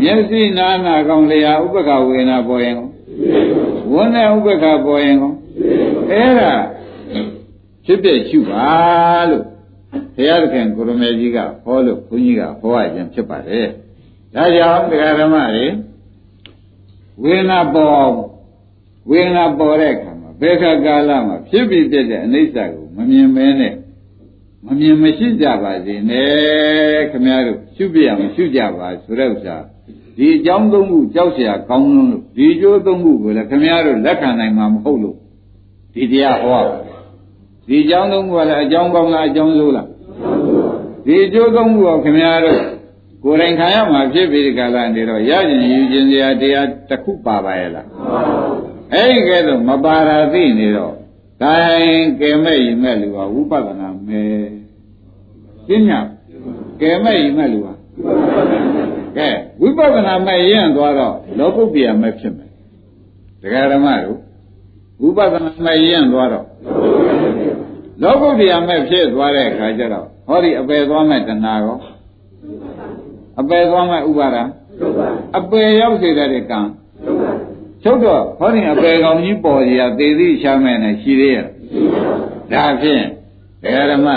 [0.00, 2.76] မျက်စိနာနာကောင်လျာဥပ္ပခဝေဒနာပေါ်ရင်
[3.92, 5.16] ဝန်းနေဥပ္ပခပေါ်ရင်
[6.10, 6.52] အဲ့ဒါ
[7.84, 8.66] ဖြစ်ဖြစ်ရှုပါ
[9.30, 9.44] လို့
[10.16, 13.66] ဘုရားသခင်ကိုရမေကြီးကဟောလို့ဘုန်းကြီးကဟောရခြင်းဖြစ်ပါတယ်
[14.34, 15.66] ဒါကြောင့်တရားဓမ္မတွေ
[17.22, 18.10] ဝေဒနာပေါ်
[19.10, 23.74] ဝေဒနာပေါ်တဲ့အခါမှာဘယ်ခါကာလမှာဖြစ်ပြီးပြတဲ့အနိစ္စကိုမမြင်မဲနဲ့
[24.65, 29.57] မမြင်မရှိကြပါစေနဲ့ခမည်းတော်ရှုပြရမရှုကြပါဆိုတဲ့ဥစ္စာ
[30.17, 35.17] ဒီအကြောင်းသုံးခုကြောက်เสียကောင်းလို့ဒီအကျိုးသုံးခုကိုလည်းခမည်းတော်လက်ခံနိုင်မှာမဟုတ်လို့
[35.93, 36.65] ဒီတရားဟော
[37.67, 39.87] ဒီအကြောင်းသုံးခုကလည်းအကြောင်းကောင်းလားအကြောင်းဆိုးလား
[41.05, 42.61] ဒီအကျိုးသုံးခုကိုခမည်းတော်
[43.23, 47.87] ကိုယ်တိုင်ခံရမှာဖြစ်ပြီးဒီကလာနေတော့ရရင်ယူခြင်းစရာတရားတစ်ခုပါပါရဲ့လား
[48.93, 50.93] အဲ့ဒီကဲတော့မပါရာသိနေတော့
[51.40, 51.52] ဒါ
[51.86, 54.28] ရင်ကဲမဲ့ရင်မဲ့လူကဝိပဿနာမဲ့
[55.66, 56.00] ပြညာ
[56.80, 57.68] ကဲမဲ့ရင်မဲ့လူက
[59.16, 59.28] ကဲ
[59.60, 62.50] ဝိပဿနာမဲ့ရင်သွားတော့လောကုပ္ပိယမဲ့ဖြစ်မယ်
[63.42, 64.18] တရားဓမ္မတို့
[65.00, 66.46] ဝိပဿနာမဲ့ရင်သွားတော့
[68.02, 71.78] လောကုပ္ပိယမဲ့ဖြစ်သွားတဲ့အခါကျတော့ဟောဒီအပယ်သွားမဲ့တဏှာရော
[73.40, 74.36] အပယ်သွားမဲ့ဥပါဒ
[75.38, 76.60] အပယ်ရောက်စေတဲ့ကံ
[77.82, 81.46] ချုပ်တော့ဟောဒီအပယ်ကောင်ကြီးပေါ်ကြီးကသေသည်ရှားမဲ့နဲ့ရှိသေးရဲ့
[82.52, 83.04] ဒါဖြင့်
[83.90, 84.08] ဓမ္မ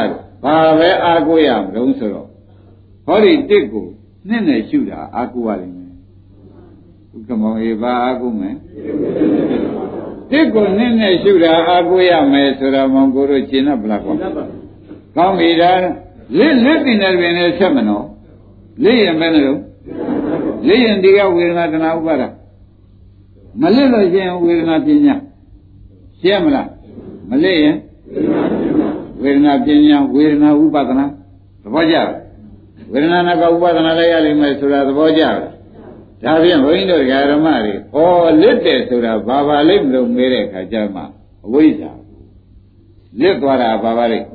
[0.44, 2.28] ဘာပဲအားကိုးရမလို့ဆိုတော့
[3.06, 3.88] ဟောဒီတစ်ကို
[4.28, 5.92] နှစ်နဲ့ရှုတာအားကိုးရလိမ့်မယ်
[7.16, 8.56] ဥက္ကမောေဘာအားကိုးမယ်
[10.32, 14.16] တစ်ကိုနှစ်နဲ့ရှုတာအားကိုးရမယ်ဆိုတော့မောင်ကိုတို့ရှင်းတော့ဗလားကော
[15.16, 15.72] ကောင်းပြီဒါ
[16.38, 18.06] လက်လက်တင်တဲ့တွင်လည်းဆက်မနော်
[18.84, 19.60] လက်ရင်ပဲလို့
[20.68, 22.24] လက်ရင်ဒီကဝေဒနာတဏှာဥပါဒ
[23.60, 25.16] မလက်လို့ရှင်ဝေဒနာပညာ
[26.22, 26.68] ရှင်းမလား
[27.30, 27.76] မလက်ရင်
[29.22, 31.06] ဝေဒနာပညာဝေဒနာဥပဒနာ
[31.64, 32.10] သဘောကျလား
[32.92, 35.36] ဝေဒနာနာကဥပဒနာလည်းရလိမ့်မယ်ဆိုတာသဘောကျလား
[36.24, 41.02] ဒါဖြင့်ဘုန်းကြီးတို့ဓမ္မတွေဩလက်တယ်ဆိုတာဘာပါလိမ့်မလို့မေးတဲ့အခါကျမှ
[41.46, 41.92] အဝိဇ္ဇာ
[43.20, 44.28] လက်သွားတာဘာပါလိမ့်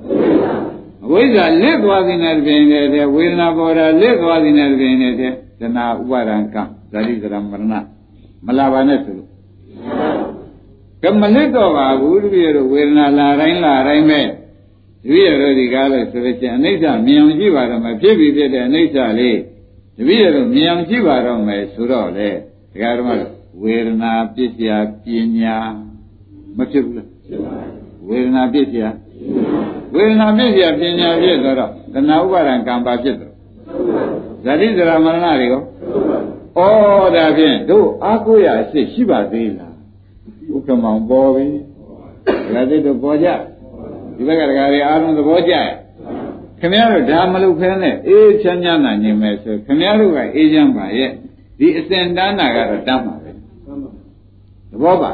[1.05, 6.57] အဝိဇ္ဇာလက်သွားတဲ့နဲ့ပြင်နေတဲ့ဝေဒနာပေါ်တာလက်သွားတဲ့နဲ့ပြင်နေတဲ့တဏှာဥပါဒံက
[6.93, 7.96] ဇာတိဇရမရဏ
[8.45, 9.31] မလာပါနဲ့ဆိုလို့
[11.03, 14.29] ကမလစ်တော့ပါဘူးတပည့်တို့ဝေဒနာလာတိုင်းလာတိုင်းပဲတ
[15.11, 19.39] ပည့်တို့ဒီကားလို့ဆိုလို့ချင်းအနိစ္စမြင်အောင်ကြည့်ပါတော့မယ်ဖြစ်ပြီးဖြစ်တဲ့အနိစ္စလေး
[19.97, 22.29] တပည့်တို့မြင်အောင်ကြည့်ပါတော့မယ်ဆိုတော့လေ
[22.73, 23.11] ဒကာတော်မ
[23.63, 24.71] ဝေဒနာပစ္စယ
[25.03, 25.07] ပ
[25.39, 25.57] ညာ
[26.57, 28.85] မဖြစ်ဘူးလားဖြစ်ပါဘူးဝေဒနာပစ္စယ
[29.95, 33.33] ဝေဒနာပစ္စယပညာဖြစ်တော့တဏှာဥပါဒံကံပါဖြစ်တော့
[34.45, 35.63] ဇာတိဇရာမရဏတွေရော
[36.57, 36.61] ဩ
[37.17, 39.75] ဒါဖြင့်တို့အားကိုးရအစ်ရှိပါသေးလား
[40.55, 41.47] ဥက္ကမောင်ပေါ်ပြီ
[42.55, 43.29] ဒါသိတော့ပေါ်ကြ
[44.17, 45.69] ဒီဘက်ကတကားတွေအားလုံးသဘောကျရဲ့
[46.61, 51.11] ခင်ဗျားတို့ဒါမလုပ်ဖဲနဲ့အေးချမ်းချမ်းသာနေမယ်ဆိုခင်ဗျားတို့ကအေးချမ်းပါရဲ့
[51.59, 53.31] ဒီအစဉ်တန်းတာကတော့တမ်းပါပဲ
[54.71, 55.13] သဘောပါ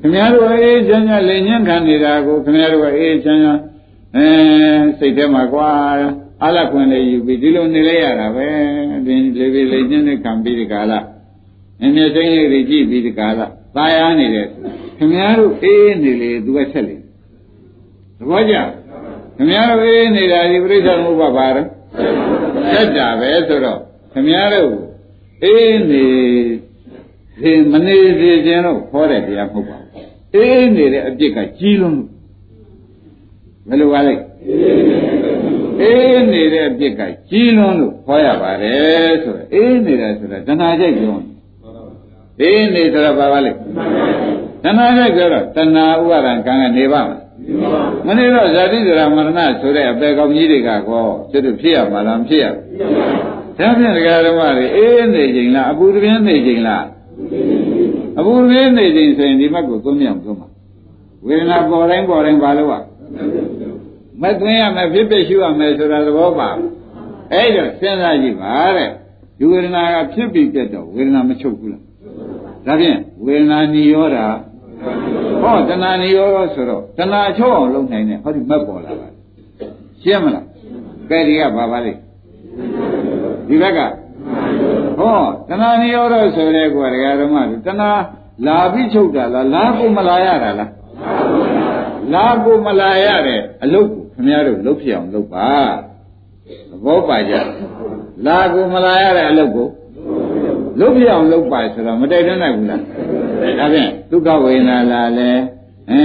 [0.00, 3.60] ခင်ဗျားတို့အေးချမ်းချမ်းလိန်ညံ့ခံနေတာကိုခင်ဗျားတို့ကအေးချမ်းချမ်း
[4.16, 4.26] အဲ
[4.98, 5.70] စိတ်ထဲမှာကွာ
[6.43, 8.47] အလခွင်လေးယူပြီးဒီလိုနေလိုက်ရတာပဲ
[9.05, 10.93] ဒီလေးလေးလေးညင်းနဲ့ခံပြီးဒီကာလ
[11.81, 13.39] အင်းမြတ်တိုင်းလေးတွေကြည့်ပြီးဒီကာလ
[13.75, 14.47] ตายအားနေတယ်
[14.97, 16.95] ခင်ဗျားတို့အေးနေလေသူကဆက်လေ
[18.17, 18.55] သဘောကျ
[19.37, 21.67] ခင်ဗျားတို့အေးနေတာဒီပြိဿမှုပါပါတော့
[22.71, 23.79] ဆက်တာပဲဆိုတော့
[24.13, 24.71] ခင်ဗျားတို့
[25.43, 26.05] အေးနေ
[27.41, 29.89] စေမနေစေခြင်းတော့ခေါ်တဲ့တရားမဟုတ်ပါဘူး
[30.35, 31.99] အေးနေတဲ့အပြစ်ကကြီးလုံး
[33.67, 34.96] ဘယ်လိုပါလဲအေး
[36.32, 41.16] နေတဲ့အပြစ်ကကြီးလွန်းလို့ခေါ်ရပါတယ်ဆိုတော့အေးနေတယ်ဆိုတာတဏှာကြိုက်ပြော
[42.40, 43.54] အေးနေဆိုတာဘာပါလဲတ
[44.64, 47.22] ဏှာကြိုက်ပြောတော့တဏှာဥပါဒံကံကနေပါမလား
[48.06, 52.88] မနေတော့ဇာတိဇရာမရဏဆိုတဲ့အပေကောင်းကြီးတွေကကောကျွတ်ဖြစ်ရမှာလားမဖြစ်ရဘူး
[53.58, 56.84] ဒါဖြင့်ဒကာဓမ္မတွေအေးနေချိန်လားအပူတပြင်းနေချိန်လား
[58.18, 60.48] အပူတပြင်းနေချိန်ဆိုရင်ဒီဘက်ကိုသုံးမြောင်သုံးပါ
[61.26, 62.78] ဝေဒနာပေါ်တိုင်းပေါ်တိုင်းဘာလို့ ਆ
[64.22, 66.48] မသွင်းရမယ်ဖြစ်ဖြစ်ရှုရမယ်ဆိုတာသဘောပါ
[67.32, 68.90] အဲ့တော့စဉ်းစားကြည့်ပါတဲ့
[69.38, 71.82] ဒီဝေဒနာကဖြစ်ပြီးပြတ်တော့ဝေဒနာမချုပ်ဘူးလား
[72.66, 74.18] ဒါဖြင့်ဝေဒနာနိရောဓ
[75.42, 79.08] ဟောတဏှာနိရောဓဆိုတော့တဏှာချုပ်အောင်လုပ်နိုင်တယ်ဟောဒီမက်ပေါ်လာပါ
[80.02, 80.46] ရှင်းမလား
[81.10, 81.98] ကဲဒီကဘာပါလိမ့်
[83.48, 83.80] ဒီဘက်က
[84.98, 87.90] ဟောတဏှာနိရောဓဆိုတဲ့ကွာဒကာဓမ္မတဏှာ
[88.46, 90.70] လာပြီးချုပ်တာလားလာကိုမလာရတာလား
[92.14, 95.52] လာကိုမလာရတဲ့အလုတ်ကို ခင်ဗျားတို့လုတ်ဖြစ်အောင်လုပ်ပါ
[96.70, 97.34] သဘောပါကြ
[98.26, 99.68] လာကိုမလာရတဲ့အလုပ်ကို
[100.80, 102.82] လုတ်ဖြစ်အောင်လုပ်ပါဆိုတော့မတိုက်တွန်းနိုင်ဘူးလား
[103.58, 105.30] ဒါဖြင့်ဒုက္ခဝေဒနာလာလဲ
[105.90, 106.02] အဲ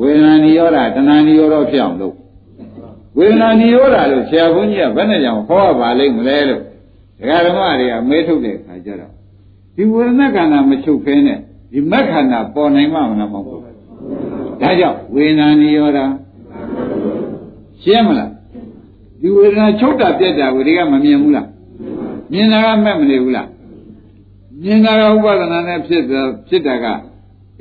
[0.00, 2.16] ဝေဒနာနိရောဓတဏှာနိရောဓဖြစ်အောင်လုပ်
[3.18, 6.62] ဝေဒနာနိရောဓလို့ဆရာဘုန်းကြီးကဘယ်နဲ့ကြောင့်ဟောပါလိမ့်မလဲလို့
[7.18, 9.12] ဒကာဓမ္မတွေကမေးထုတ်တဲ့အခါကျတော့
[9.76, 11.38] ဒီဝေဒနာခန္ဓာမချုပ်ဖဲနဲ့
[11.72, 13.74] ဒီမက်ခန္ဓာပေါ်နိုင်မှမလားမဟုတ်ဘူး
[14.60, 16.00] ဒါကြောင့်ဝေဒနာနိရောဓ
[17.84, 18.30] ရှင်းမလား
[19.20, 21.48] ဒီဝေဒနာချုပ်တာပြက်တာကိုဒီကမမြင်ဘူးလား
[22.32, 23.48] မြင်တာကမဲ့မနေဘူးလား
[24.62, 26.86] မြင်တာကဥပါဒနာနဲ့ဖြစ်တာဖြစ်တာက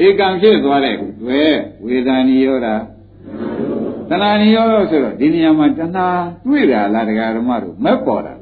[0.05, 1.53] ဧကံဖြစ်သွားတဲ့တွေ့
[1.85, 2.67] ဝေဒနာနိရောဓ
[4.09, 6.07] တဏှာနိရောဓဆိုတော့ဒီနေရာမှာတဏှာ
[6.45, 8.37] တွေ့တာလားတရားဓမ္မတို့မဲ့ပေါ်တာဩ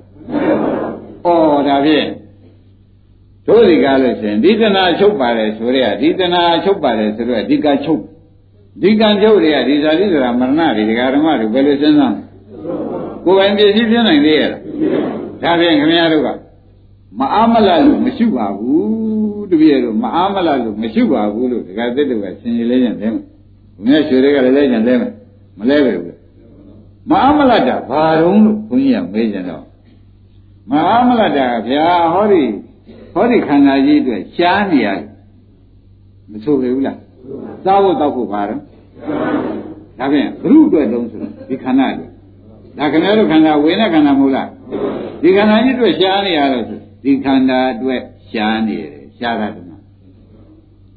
[1.67, 2.07] ဒါဖြင့်
[3.47, 8.01] တို့ဒီကားလို့ရှင်ဒီတဏှာချုပ်ပါတယ်ဆိုရဲဒီတဏှာချုပ်ပါတယ်ဆိုတော့ဒီကချုပ်
[8.79, 12.15] ဒီကံချုပ်တွေကဒီဇာတိဆိုတာမရဏတွေတရားဓမ္မတွေဘယ်လိုစဉ်းစား
[13.25, 14.61] ကိုယ်ပိုင်ပြည့်စည်ပြနိုင်သေးရဲ့လား
[15.43, 16.29] ဒါဖြင့်ခင်ဗျားတို့က
[17.19, 24.97] မအားမလလို့မရှိပါဘူးတပည့်တို့မအားမလလို့မရှိပါဘူးလို့ဒကာသစ်တို့ကဆင်ခြင်လဲကြတယ်ဘုရားရွှေတွေကလည်းလဲကြတယ်
[25.59, 26.17] မလဲပဲဘူး
[27.09, 29.63] မအားမလတာဘာတုံးလို့ဘုန်းကြီးကမေးကြတော့
[30.71, 32.43] မအားမလတာဗျာဟောဒီ
[33.13, 34.87] ဟောဒီခန္ဓာကြီးအတွက်ရှားနေရ
[36.31, 36.97] မဆိုပေဘူးလား
[37.63, 38.59] စားဖို့တောက်ဖို့ပါတော့
[39.99, 42.09] ဒါဖြင့်ဘုရုအတွက်လုံးဆိုဒီခန္ဓာကြီး
[42.77, 44.49] ဒါခင်ဗျားတို့ခန္ဓာဝေဒနာခန္ဓာမဟုတ်လား
[45.21, 48.01] ဒီခန္ဓာကြီးအတွက်ရှားနေရတော့ဆိုဒီခန္ဓာအတွက်
[48.31, 49.57] ရှားနေတယ်ရှားတာက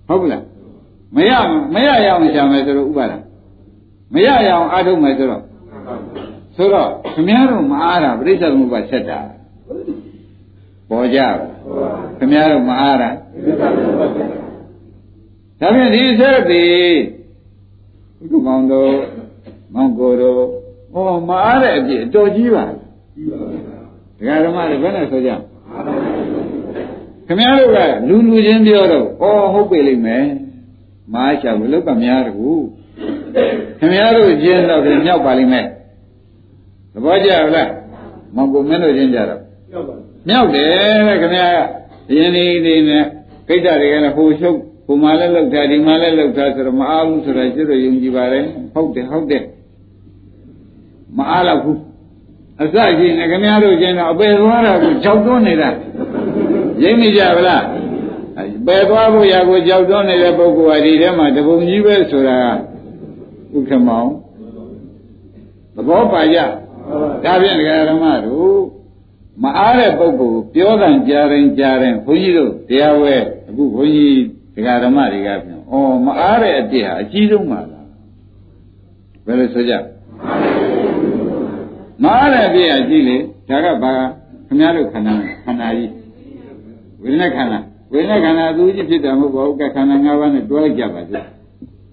[0.08, 0.42] ဟုတ်ဘူးလား
[1.16, 1.32] မရ
[1.74, 3.12] မရရအောင်ရှားမယ်ဆိုတော့ဥပါဒ
[4.14, 5.42] မရရအောင်အားထုတ်မယ်ဆိုတော့
[6.56, 9.20] ဆိုတော့ခင်ဗျားတို့မအားတာပြိဿသမုပ္ပါဆက်တာ
[10.88, 11.28] ပေါ်ကြပါ
[12.18, 13.10] ခင်ဗျားတို့မအားတာ
[15.60, 16.88] ဒါဖြင့်ဒီဆက်သည်
[18.30, 18.92] ဘုရားမောင်တို့
[19.74, 20.40] မောင်ကိုတို့
[20.92, 22.64] ဟောမအားတဲ့အပြည့်အတော်ကြီးပါ
[23.14, 23.38] ကြီးပါ
[24.18, 25.30] ဒကာဓမ္မတွေဘယ်နဲ့ဆိုကြ
[27.26, 27.78] ခင်ဗျားတို့က
[28.08, 30.24] လူလူချင်းပြောတော့ဩဟုတ်ပြီလိမ့်မယ်
[31.12, 32.50] မအားချဘူးလောက်ကများတကူ
[33.78, 35.66] ခင်ဗျားတို့ချင်းတော့ပြန်မြောက်ပါလိမ့်မယ်
[36.92, 37.70] သဘောကျလား
[38.36, 39.40] မောင်ကိုမင်းတို့ချင်းကြတော့
[40.28, 40.68] မြောက်တယ်
[41.08, 41.52] တဲ့ခင်ဗျား
[42.10, 43.04] ကယင်းဒီဒီနဲ့
[43.48, 49.44] ကိစ္စတွေကလည်းဟိုရှုပ် ဟိုမှလည်းလောက်တာဒီမှလည်းလောက်တာဆိုတော့မအားဘူးဆိုတာကျွတ်တော့ယုံကြည်ပါတယ်ဟုတ်တယ်ဟုတ်တယ်
[51.18, 51.78] မအားတော့ဘူး
[52.62, 55.70] အစရှိနေခင်ဗျားတို့ချင်းတော့အပေသွားတာကိုကြောက်သွန်းနေတာ
[56.82, 57.64] ရိပ်မိကြဗလား
[58.66, 62.38] ပယ်သွားဖို့ရာကိုကြောက်သွန်းနေတဲ့ပုဂ္ဂိုလ်ဟာဒီထဲမှာတပုံကြီးပဲဆိုတာ
[63.54, 64.10] ဥက္ကမောင်
[65.74, 66.38] သဘောပါကြ
[67.24, 68.60] ဒါဖြင့်ဒကာဓမ္မတို့
[69.42, 73.16] မအားတဲ့ပုဂ္ဂိုလ်ပြောတဲ့ကြားရင်ကြားရင်ဘုန်းကြီးတို့တရားဝဲ
[73.48, 74.16] အခုဘုန်းကြီး
[74.54, 75.74] ဒကာဓမ္မတွေကပြန်ဩ
[76.04, 77.86] မအားတဲ့အပြစ်ဟာအကြီးဆုံးပါလား
[79.26, 79.74] ဘယ်လိုဆိုကြ
[82.02, 83.16] မအားတဲ့အပြစ်ဟာကြီးလေ
[83.48, 83.92] ဒါကဘာ
[84.46, 85.92] ခင်ဗျားတို့ခန္ဓာခန္ဓာကြီး
[87.02, 87.58] ဝိညာဉ်ခန္ဓာ
[87.92, 91.20] ဝိညာဉ်ခန္ဓာသူကြီးဖြစ်တယ်မဟုတ်ပါဘူးကခန္ဓာ၅ပါးနဲ့တွဲလိုက်ကြပါစေ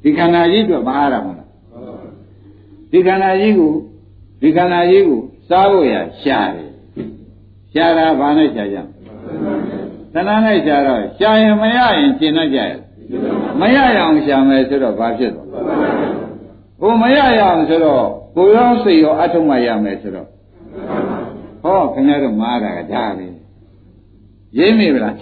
[0.03, 1.47] ဒီခန္ဓာကြီးတော့မအားရမလား
[2.91, 3.71] ဒီခန္ဓာကြီးကို
[4.41, 6.69] ဒီခန္ဓာကြီးကိုစားဖို့ရရှာတယ်
[7.73, 8.77] ရှာတာဘာနဲ့ရှာကြ
[10.13, 12.75] သဏ္ဍာန်နဲ့ရှာတော့ရှာရင်မရရင်ရှင်းတတ်ကြရဲ့
[13.59, 15.47] မရရအောင်ရှာမယ်ဆိုတော့ဘာဖြစ်သွား
[16.81, 18.05] ဟိုမရရအောင်ဆိုတော့
[18.35, 20.27] ကိုယ်ရောစိတ်ရောအထုံးမှရမယ်ဆိုတော့
[21.63, 23.27] ဟောခင်ဗျားတို့မားတာကဒါပဲ
[24.59, 25.15] ရိပ်မိဗလား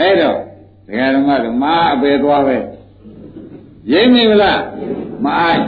[0.00, 0.38] အဲ့တော့
[0.86, 2.56] ဒကာဓမ္မတို့မားအပေသွားပဲ
[3.92, 4.60] ရိပ်မိဗလား
[5.24, 5.64] မအိုက်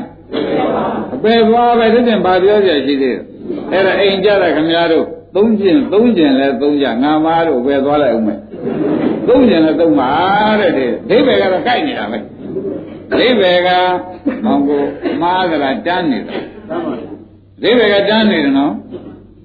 [1.14, 3.18] အပေသွားပဲဒီပြင်ဘာပြောကြရှိသေးတယ်
[3.72, 8.40] အဲ့ဒါအိမ်ကြတာခင်ဗျားတို့ သုံးကျင်သုံးကျင်လဲသုံးကြငါမားတို့ပဲသွားလိုက်အောင်မယ်
[9.28, 10.10] သုံးကျင်လဲသုံးပါ
[10.60, 12.18] တဲ့ဒီဒိဗေကတော့ကြိုက်နေတာပဲ
[13.18, 13.68] ဒိဗေက
[14.44, 14.82] မောင်ကို
[15.22, 16.36] မားကလားတန်းနေတာ
[17.62, 18.74] ဒိဗေကတန်းနေတယ်နော်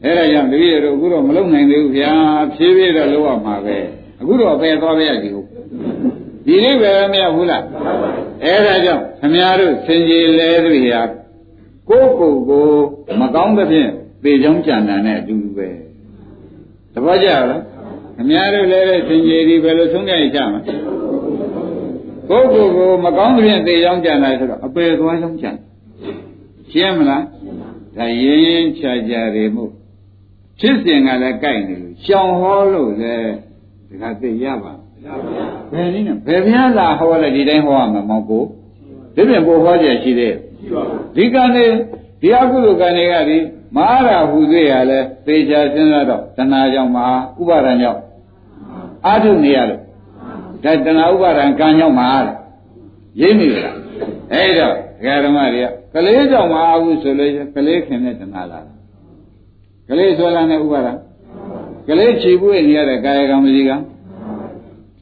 [0.03, 2.13] အဲ့ဒါကြောင့်တပည့်တို့အခုတော့မလုံနိုင်သေးဘူးဗျာ
[2.55, 3.77] ဖြည်းဖြည်းတော့လုပ်ရမှာပဲ
[4.19, 5.47] အခုတော့ပဲသွားပြရစီဟုတ်
[6.45, 7.63] ဒီလေးပဲမရဘူးလား
[8.43, 11.01] အဲ့ဒါကြောင့်ခမည်းတော်စင်ကြီးလဲသူရာ
[11.89, 12.67] ကိုယ့်ကိုယ်ကို
[13.19, 13.89] မကောင်းသဖြင့်
[14.21, 15.67] ပေချောင်းကြံတာနဲ့အတူတူပဲ
[16.93, 17.61] တပည့်ကြလား
[18.15, 20.61] ခမည်းတော်လဲတဲ့စင်ကြီးဒီဘယ်လိုဆုံးဖြတ်ရကြမှာ
[22.29, 25.51] ကိုယ့်ကိုယ်ကိုမကောင်းသဖြင့်ပေချောင်းကြံတာဆိုတော့အပေသွားချောင်းကြံ
[26.71, 27.23] ရှင်းမလား
[27.97, 29.65] ဒါရင်ရင်ချာချာတွေမှု
[30.59, 33.33] ဖြစ်စဉ်ကလည်းကြိုက်နေလို့ရှောင်ဟောလို့လည်း
[33.89, 34.73] ဒီကသိရပါ
[35.71, 38.43] ဘယ်နည်းနဲ့ဘယ်ဘုရားလာဟောလဲဒီတိုင်းဟောရမှာမောင်ကို
[39.15, 40.35] ဒီပြင်ကိုဟောကြရှိသေး
[41.15, 41.65] ဒီကံနေ
[42.21, 43.37] ဒီအကုသိုလ်ကံတွေကဒီ
[43.75, 48.01] မဟာရာဟူသေးရလဲသေချာစဉ်းစားတော့တဏှာကြောင့်မဟာဥပါဒံကြောင့်
[49.05, 49.81] အာထုနေရလို့
[50.63, 52.33] ဒါတဏှာဥပါဒံကံကြောင့်မဟာလေ
[53.21, 53.75] ရင်းမိလား
[54.33, 58.65] အဲ့တော့ဒကာဓမ္မတွေကကလေးကြောင့်မဟာဘူးဆိုလို့ကလေးခင်တဲ့တဏှာလား
[59.89, 60.89] ကလေးဆွဲလာတဲ့ဥပါဒ
[61.87, 63.75] ကလေးခြေပွေးနေရတဲ့ကာယကံမစီကံ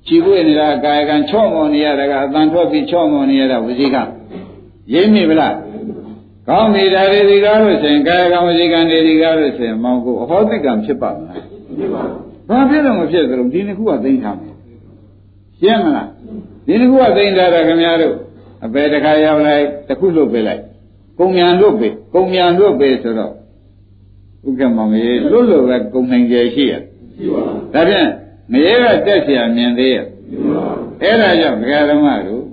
[0.08, 4.02] ခြေပွေးနေတာကာယကံချော့မော်နေရတာကအတန်ထွက်ပြီးချော့မော်နေရတာဝစီကံ
[4.94, 5.54] ရိပ်မိဗလား
[6.49, 11.43] ကောင်းပြီဒါတွေဒီကားလို့ဆိုရင်ကာယကံဝစီကံတွေဒီကားလို့ဆိုရင်မောင်ကိုအဟောတိကံဖြစ်ပါမလား
[11.79, 14.55] ဖြစ်ပါဘူးဘာဖြစ်လို့မဖြစ်သလဲဒီနှစ်ခုကသိမ့်ထားမယ်
[15.61, 16.09] ရှင်းမလား
[16.67, 18.15] ဒီနှစ်ခုကသိမ့်ထားတာခင်ဗျားတို့
[18.65, 20.63] အပေတခါရောက်လိုက်တစ်ခုလွတ်ပေးလိုက်
[21.19, 23.33] ကုံမြန်လွတ်ပေးကုံမြန်လွတ်ပေးဆိုတော့
[24.49, 26.75] ဥက္ကမမေလွတ်လို့ပဲကုံနိုင်ကြရှိရ
[27.17, 27.43] ရှိပါ
[27.75, 28.09] ဒါဖြင့်
[28.53, 29.97] ငရဲကတက်เสียမြင်သေးရ
[31.03, 32.45] အဲ့ဒါကြောင့်ဒကာဓမ္မတို့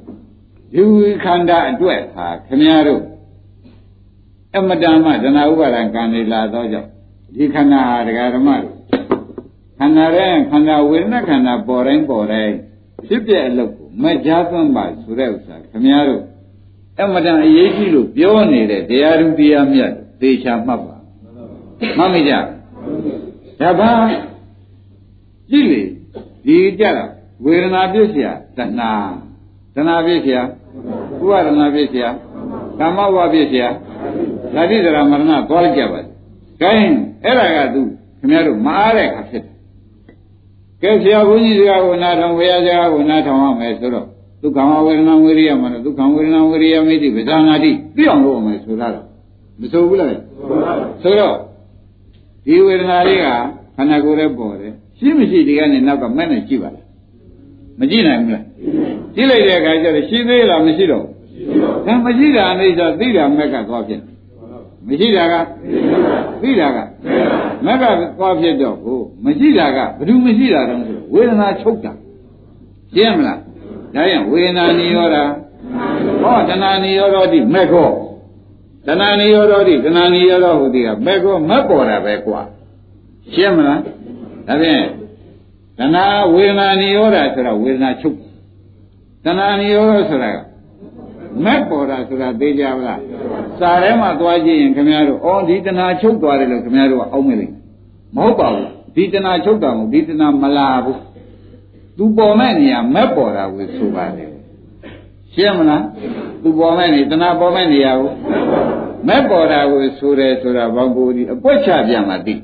[0.74, 0.84] ဒီ
[1.24, 3.02] ခန္ဓာအတွက်ဟာခမည်းတော်
[4.57, 6.89] အမတန်မှသနာဥပါဒံကံနေလာသောကြောင့်
[7.35, 8.75] ဒီခန္ဓာဟာဒကာဓမ္မတို့
[9.79, 12.55] ခန္ဓာရဲ့ခန္ဓာဝေဒနာခန္ဓာပေါ်တိုင်းပေါ်တိုင်း
[13.07, 16.23] ဖြစ်ပြအလုပ်ကိုမကြားသွင်းပါဆိုတဲ့ဥစ္စာခင်ဗျားတို့
[17.01, 20.97] အမတန်အရေးကြီးလို့ပြောနေတဲ့တရားသူတရားမြတ်သေချာမှတ်ပါ
[21.97, 22.33] မှတ်မိကြ
[23.61, 23.91] ဒါပါ
[25.51, 25.83] ကြည့်လေ
[26.47, 27.05] ဒီကြတာ
[27.45, 28.93] ဝေဒနာပြည့်စရာတဏှာ
[29.75, 30.43] တဏှာပြည့်စရာ
[31.23, 32.11] ဥပါဒနာပြည့်စရာ
[32.79, 33.69] ကာမဝါပြည့်စရာ
[34.55, 36.03] ยဓာတိဒရာမရဏသွားလိုက်ကြပါ့။
[36.61, 36.95] ဒါရင်
[37.25, 37.83] အဲ့ဒါကသူ
[38.19, 39.55] ခင်ဗျားတို့မအားတဲ့အခါဖြစ်တယ်။
[40.83, 44.07] ကဲဆရာဘုန်းကြီးစကားကိုနားထောင်ဝေယစကားကိုနားထောင်ရမယ်ဆိုတော့
[44.43, 49.05] ဒုက္ခဝေဒနာဝေရိယမှာဒုက္ခဝေဒနာဝေရိယမိတိပဇာနာတိသိအောင်လုပ်အောင်မယ်ဆိုတော့
[49.61, 50.09] မဆိုဘူးလား။
[51.03, 51.37] ဆိုတော့
[52.47, 53.27] ဒီဝေဒနာလေးက
[53.77, 56.85] ခန္ဓာကိုယ်ရဲ့ပေါ်တယ်ရှိမရှိဒီကနေနောက်ကမဲ့နဲ့ကြည့်ပါလား
[57.79, 58.45] မကြည့်နိုင်ဘူးလား
[59.15, 61.15] ကြည့်လိုက်တဲ့အခါကျတော့ရှိသေးလားမရှိတော့ဘူး
[61.87, 64.01] ဒါမရှိတာအိဋ္ဌသိတာမဲ့ကသွားဖြစ်
[64.89, 65.35] မရှိတာက
[66.43, 66.78] သိတာက
[67.64, 67.85] မက်က
[68.18, 71.93] သွားဖြစ်တော့ကိုမရှိတာကဘယ်သူမရှိတာတုံးဆိုဝေဒနာချုပ်တာ
[72.95, 73.39] ရှင်းမလား
[73.95, 75.16] ဒါရင်ဝေဒနာနိရောဓ
[76.22, 77.91] ဟောတဏှာနိရောဓတိမက်ခော
[78.87, 82.41] တဏှာနိရောဓတိတဏှာနိရောဓဟူသည်ကမက်ခောမက်ပေါ်တာပဲကွာ
[83.32, 84.85] ရှင်းမလားဒါဖြင့်
[85.78, 86.05] တဏှာ
[86.35, 88.16] ဝေဒနာနိရောဓဆိုတော့ဝေဒနာချုပ်
[89.24, 90.39] တဏှာနိရောဓဆိုတာက
[91.45, 93.01] မက်ပေါ်တာဆိုတာသိကြပါလား
[93.61, 97.55] စာထဲမှာသွားကြည့်ရင်ခင်ဗျားတို့အော်ဒီတဏှာချုပ်သွားတယ်လို့ခင်ဗျားတို့ကအောက်မဲ့လိမ့်
[98.16, 101.01] မဟုတ်ပါဘူးဒီတဏှာချုပ်တာမဟုတ်ဒီတဏှာမလာဘူး
[101.99, 104.30] သူပေါ်မဲ့နေရာမက်ပေါ်တာကိုဆိုပါတယ်
[105.35, 105.85] ရှင်းမလား
[106.43, 108.12] သူပေါ်မဲ့နေတဏှာပေါ်မဲ့နေရာကို
[109.09, 112.35] မက်ပေါ်တာကိုဆိုတယ်ဆိုတာဘောကိုဒီအပွက်ချပြန်မှသိ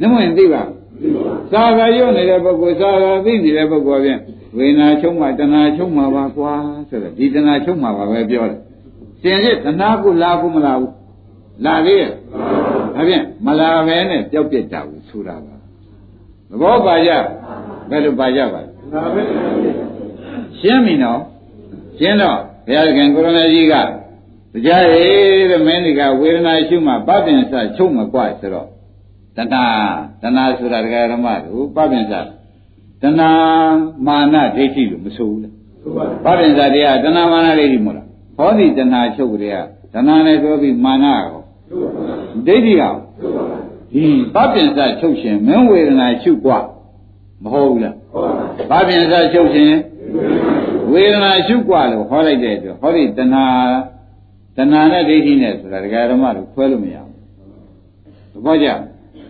[0.00, 0.62] နမဝင်သိပါ
[1.52, 4.20] သာသာရုပ်နေတဲ့ပုဂ္ဂိုလ်သာသာသိနေတဲ့ပုဂ္ဂိုလ်ဖြင့်
[4.56, 6.52] ဝေနာချုံမှတဏှာချုံမှပါကွာ
[6.88, 8.60] ဆိုတော့ဒီတဏှာချုံမှပါပဲပြောတယ်
[9.22, 10.92] စင်စစ်တဏှာကိုလာဘူးမလာဘူး
[11.64, 12.10] လာသေးရဲ့
[12.94, 17.10] ဒါဖြင့်မလာပဲနဲ့ပျောက်ပြစ်တာကိုဆိုတာပါသဘောပါကြ
[17.90, 19.22] ဘယ်လိုပါကြပါလဲ
[20.58, 21.20] ရှင်းပြီနော်
[21.98, 23.84] ရှင်းတော့ဘုရားခင်ကိုရမကြီးကတ
[24.66, 28.68] ရားရည်တဲ့မင်းဒီကဝေဒနာရှုမှပပင်စချုပ်မကွဆိုတော့
[29.36, 29.64] တဏှာ
[30.22, 32.12] တဏှာဆိုတာတရားဓမ္မတို့ပပင်စ
[33.01, 33.31] တဏှာ
[34.07, 35.53] မာနဒိဋ္ဌိလို့မဆိုဘူးလား
[36.23, 38.07] ပပင်စတရားတဏှာမာနဒိဋ္ဌိမို့လား
[38.37, 39.55] ဟောဒီတဏှာချုပ်ကြရ
[39.93, 41.41] တဏှာနဲ့ပြောပြီးမာနရော
[42.47, 42.95] ဒိဋ္ဌိရော
[43.93, 44.05] ဒီ
[44.35, 46.59] ပပင်စချုပ်ရှင်မင်းဝေဒနာရှုกว่า
[47.43, 47.95] မဟုတ်ဘူးလား
[48.69, 49.71] ပပင်စချုပ်ရှင်
[50.91, 53.45] ဝေဒနာရှုกว่าလို့ဟောလိုက်တဲ့အတွက်ဟောဒီတဏှာ
[54.57, 57.15] တဏှာနဲ့ဒိဋ္ဌိနဲ့ဆိုတာဒကာဓမ္မတို့ခွဲလို့မရဘူး
[58.33, 58.67] သဘောကျ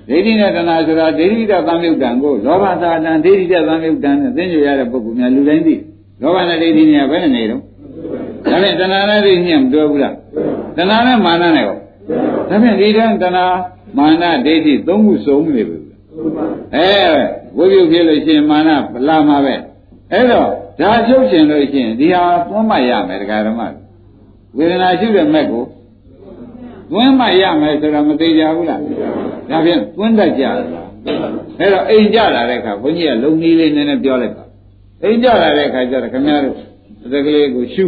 [0.09, 5.75] ဒိဋ္ဌိနဲ့တဏှာဆိုတာဒိဋ္ဌိတသံယုတ်တံကိုလောဘသာတံဒိဋ္ဌိတသံယုတ်တံနဲ့သိဉ္ဇရတဲ့ပုဂ္ဂိုလ်များလူတိုင်းသိ
[6.23, 7.63] လောဘနဲ့ဒိဋ္ဌိနဲ့ဘယ်နဲ့နေတော့
[8.45, 10.15] ဒါဖြင့်တဏှာနဲ့ဒိဋ္ဌိနဲ့မတွဲဘူးလား
[10.77, 11.77] တဏှာနဲ့မာနနဲ့ရော
[12.49, 13.47] ဒါဖြင့်ဒီတန်းတဏှာ
[13.99, 15.79] မာနဒိဋ္ဌိသုံးခုစုံနေပြီ
[16.75, 16.91] အဲ
[17.57, 18.71] ဝိပယုဖြစ်လို့ရှိရင်မာန
[19.09, 19.55] လာမှာပဲ
[20.13, 20.49] အဲ့တော့
[20.81, 23.61] ဒါချုပ်ရှင်လို့ရှိရင်ဒီဟာသွမ်းမရမယ်ဒကာဓမ္မ
[24.57, 25.65] ဝေဒနာရှိတဲ့မဲ့ကို
[26.91, 28.81] သွင်းမရမယ်ဆိုတော့မသေးကြဘူးလား
[29.51, 30.55] ဒါဖြင့်သွင်းတတ်ကြလား
[31.59, 34.45] အဲ့တော့အိမ်ကြလာတဲ့အခါဘုန်းကြီးကလုံနည်းလေးနည်းနည်းပြောလိုက်ပါ
[35.03, 36.57] အိမ်ကြလာတဲ့အခါကျတော့ခင်ဗျားတို့
[37.13, 37.85] တကလေးကိုရှု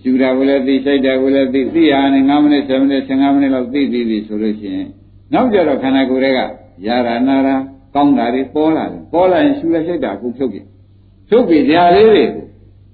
[0.00, 4.88] ရှုတာကိုလည်းသိစိတ်တာကိုလည်းသိသိရနေ9မိနစ်10မိနစ်15မိနစ်လောက်သိပြီးပြီဆိုလို့ရှိရင်
[5.32, 6.40] နောက်ကြတော့ခန္ဓာကိုယ်တွေက
[6.86, 7.56] ယာရနာရာ
[7.94, 10.58] ကောင်းတာတွေပေါ်လာတယ်ပေါ်လာရင်ရှုလိုက်စိတ်တာကိုဖြုတ်ပြ
[11.28, 12.44] ဖြုတ်ပြီးဓာလေးတွေကို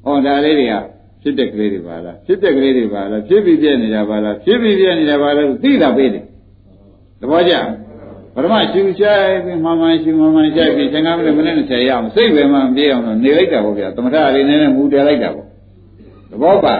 [0.05, 0.74] ဟောဓာလေးတွေက
[1.22, 6.24] ဖြစ်တဲ့ကလေးတွေပါလားဖြစ်တဲ့ကလေးတွေပါလားဖြစ်ပြီးပြည့်နေတာပါလားဖြစ်ပြီးပြည့်နေတာပါလားသိတာပေးတယ်
[7.21, 7.55] သဘောကျ
[8.35, 15.47] ပရမရှူချိုက်ပြီးမှန်မှန်ရှူမှန်မှန်ချိုက်ပြီး15မိနစ်မိနစ်20ရအောင်စိတ်ပဲမှပြေးအောင်တော့နေလိုက်တာပေါ့ဗျာသမထလေးနည်းနည်းမူတယ်လိုက်တာပေါ့
[16.31, 16.75] သဘောပါ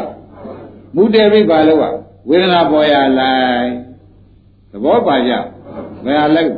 [0.97, 1.85] မူတယ်ပြီးပါလို့က
[2.29, 3.69] ဝေဒနာပေါ်ရလိုက်
[4.73, 5.33] သဘောပါကြ
[6.05, 6.51] ဘယ်ဟာလိုက်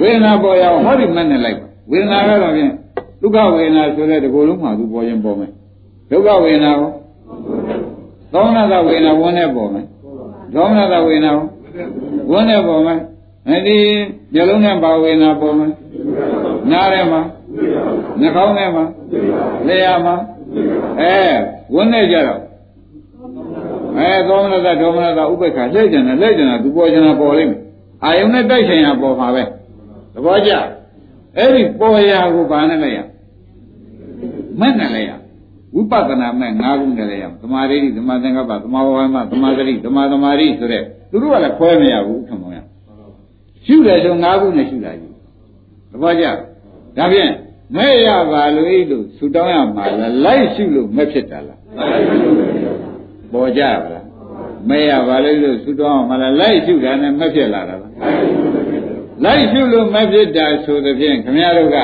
[0.00, 1.58] ဝေဒနာပေါ်ရဟောဒီမနဲ့လိုက်
[1.90, 2.72] ဝေဒနာကတော့ဖြင့်
[3.20, 5.50] ဒုက္ခဝေဒနာဆိုတဲ့ဒီကိုယ်လုံးမှာသူပေါ်ရင်ပေါ်မယ်
[6.10, 6.90] ဒုက္ခဝေဒနာကို
[8.32, 9.86] သောမနတဝေဒနာဝင်နေပေါ်မယ်
[10.54, 11.46] သောမနတဝေဒနာကို
[12.30, 13.00] ဝင်နေပေါ်မယ်
[13.48, 13.78] အဲဒီ
[14.34, 15.72] မျိုးလုံးနဲ့ပါဝေဒနာပေါ်မယ်
[16.70, 17.20] နားထဲမှာ
[18.20, 18.84] နှာခေါင်းထဲမှာ
[19.66, 20.14] လျှာမှာ
[21.00, 21.16] အဲ
[21.74, 22.40] ဝင်နေကြတော့
[23.98, 27.60] အဲသောမနတဒေါမနတဥပိ္ပခာလက်ကျန်တယ်လက်ကျန်တာသူပေါ်ကျင်တာပေါ်လိမ့်မယ်
[28.04, 29.42] အာယုံနဲ့တိုက်ဆိုင်ရပေါ်မှာပဲ
[30.14, 30.52] သဘောကျ
[31.36, 32.98] အဲ့ဒီပေါ်ရာကိုဘာနဲ့လိုက်ရ
[34.60, 35.12] မက်နဲ့လိုက်ရ
[35.74, 42.58] ဝိပဿနာမဲ့၅ခုနဲ့လည်းရအောင်သမာဓိသမာသင်္ကပ္ပသမာဝါမသမာသတိသမာသမာဓိဆိုတဲ့သူတို့ကလည်းခွဲမရဘူးခမောရ
[43.66, 45.14] ရှုတယ်ဆို၅ခုနဲ့ရှုတာကြီး
[45.90, 46.24] သဘောကျ
[46.96, 47.32] ဒါဖြင့်
[47.76, 51.60] မဲ့ရပါလို့ဤလို့ဆူတောင်းရမှာလားလိုက်ရှုလို့မဲ့ဖြစ်တာလား
[53.32, 54.04] ပေါ်ကြပါလား
[54.68, 57.92] မဲ့ရပါလို့လို့ဆူတောင်းရမှာလားလိုက်ရှုတာနဲ့မဲ့ဖြစ်လာတာလား
[59.24, 61.78] လိုက်ရှုလို့မဲ့ဖြစ်တာဆိုတဲ့ဖြင့်ခမရတို့က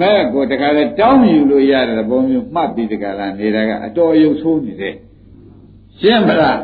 [0.00, 4.94] မဲ့ကိုတခါလဲတောင်းယူလို့ရတဲ့ပုံမျိုးမှတ်ပြီးတခါလာနေတာကအတော်ရုပ်ဆိုးနေတယ်
[6.00, 6.60] ရှင်းမလား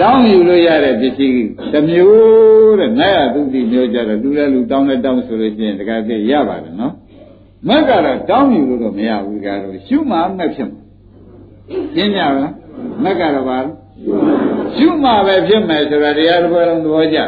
[0.00, 1.34] တောင်းယူလို့ရတဲ့ပစ္စည်း
[1.72, 6.94] တစ်မျိုးတဲ့နိုင်ရသူတိမျိုးကြတော့လူလဲလူတောင်းလဲတောင်းဆိုလို့ရှိရင်တခါသိရပါတယ်နော်
[7.68, 10.80] မက်ကတော့တောင်းယူလို့တော့မရဘူးကြတော့ရှုမှမက်ဖြစ်မှာ
[11.94, 12.54] ရှင်းကြပါလား
[13.02, 13.58] မက်ကတော့ပါ
[14.76, 17.18] ရှုမှပဲဖြစ်မယ်ဆိုတာတရားတစ်ခုလုံးသဘောကျ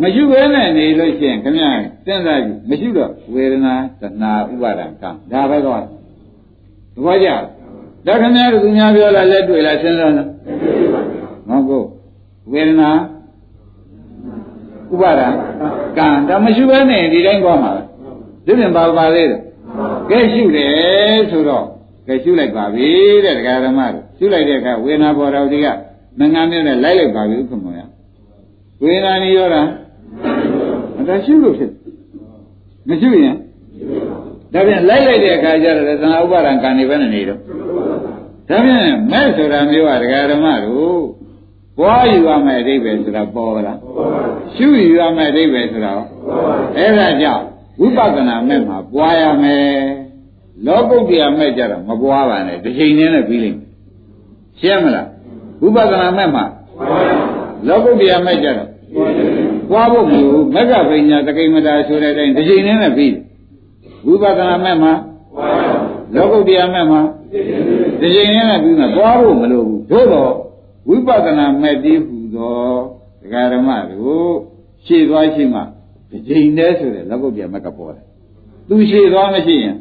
[0.00, 1.64] မရှိဘဲနဲ့နေလို့ရှိရင်ခမရ
[2.06, 5.86] စဉ်းစားကြည့်မရှိတော့ဝေဒနာတဏှာဥပါဒံကံဒါပဲတော့သ
[7.04, 7.28] ဘောကျ
[8.06, 10.28] ဒါခမရသူများပြောလာလက်တွေ့လာစဉ်းစားနော်
[11.48, 12.90] မဟုတ်ဘူးဝေဒနာ
[14.92, 15.28] ဥပါဒံ
[15.98, 17.72] ကံဒါမရှိဘဲနဲ့ဒီတိုင်းသွားမှာ
[18.46, 19.40] ဒီပြင်ပါပါသေးတယ်
[20.10, 21.64] ကဲရှုတယ်ဆိုတော့
[22.06, 22.88] ကဲရှုလိုက်ပါပြီ
[23.24, 25.66] တဲ့ဒကာဓမ္မတို့ရှုလိုက်တဲ့အခါဝေဒနာပေါ်တော်ဒီက
[26.18, 27.80] မငန်းနဲ့လိုက်လိုက်ပါပြီဥက္ကမောရ
[28.82, 29.62] ဝေဒနာနေရောတာ
[31.08, 31.70] ဒါရှုလို့ဖြစ်
[32.88, 33.36] မရှုရင်
[34.52, 37.40] ဒါပြန်လိုက်လိုက်တဲ့အခါကျတော့သံဃာဥပါဒံကံနေပဲနေတော့
[38.48, 41.02] ဒါပြန်မဲ့ဆိုတာမျိုးကဒကာဓမ္မတို့
[41.78, 43.78] ပွားယူရမယ့်အဓိပ္ပာယ်ဆိုတာပေါ်လား
[44.54, 45.92] ရှုယူရမယ့်အဓိပ္ပာယ်ဆိုတာ
[46.76, 47.44] အဲ့ဒါကြောင့်
[47.80, 49.66] ဝိပဿနာမဲ့မှာပွားရမယ်
[50.66, 53.68] လောကုတ္တရာမဲ့ကြတော့မပွားပါနဲ့တစ်ချိန်နဲ့လည်းပြီးလိမ့်မယ်
[54.60, 55.08] ရှင်းမလား
[55.62, 56.44] ဝိပဿနာမဲ့မှာ
[57.68, 58.68] လောကုတ္တရာမဲ့ကြတော့
[59.72, 63.14] ပွားဖို့မလိုဘူးမက္ကပညာတကိမတာဆိုတဲ့အတိုင်းတစ်ချိန်နဲ့လည်းပြီး
[64.06, 64.92] ဝိပဿနာမဲ့မှာ
[66.14, 67.00] လောကုတ္တရာမဲ့မှာ
[68.00, 70.32] တစ်ချိန်နဲ့လည်းပြီးမှာပွားဖို့မလိုဘူးသို့တော့
[70.88, 72.56] ဝိပဿနာမဲ့တည်ဟူသော
[73.22, 74.32] ဒကာဓမ္မတို့
[74.86, 75.60] ရှေ့သွားရှိမှ
[76.10, 78.04] တစ်ချိန်တည်းဆိုတဲ့လောကုတ္တရာမက်ကပေါ်တယ်
[78.68, 79.76] သူရှေ့သွားမရှိရင်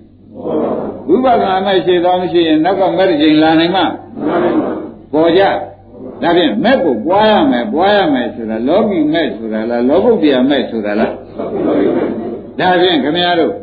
[1.10, 3.86] ဝိပဿနာမဲ့ရှေ့သွားမရှိရင်နောက်ကမဲ့တစ်ချိန်လာနိုင်မှာ
[5.14, 5.42] ပေါ်ကြ
[6.22, 11.14] ဒါဖြင့်မဲ့ကိုပွားရမယ်ပွားရမယ်ဆိုတာလောကီမဲ့ဆိုတာလားလောကုတ္တရာမဲ့ဆိုတာလား
[12.60, 13.54] ဒါဖြင့်ခင်ဗျားတို့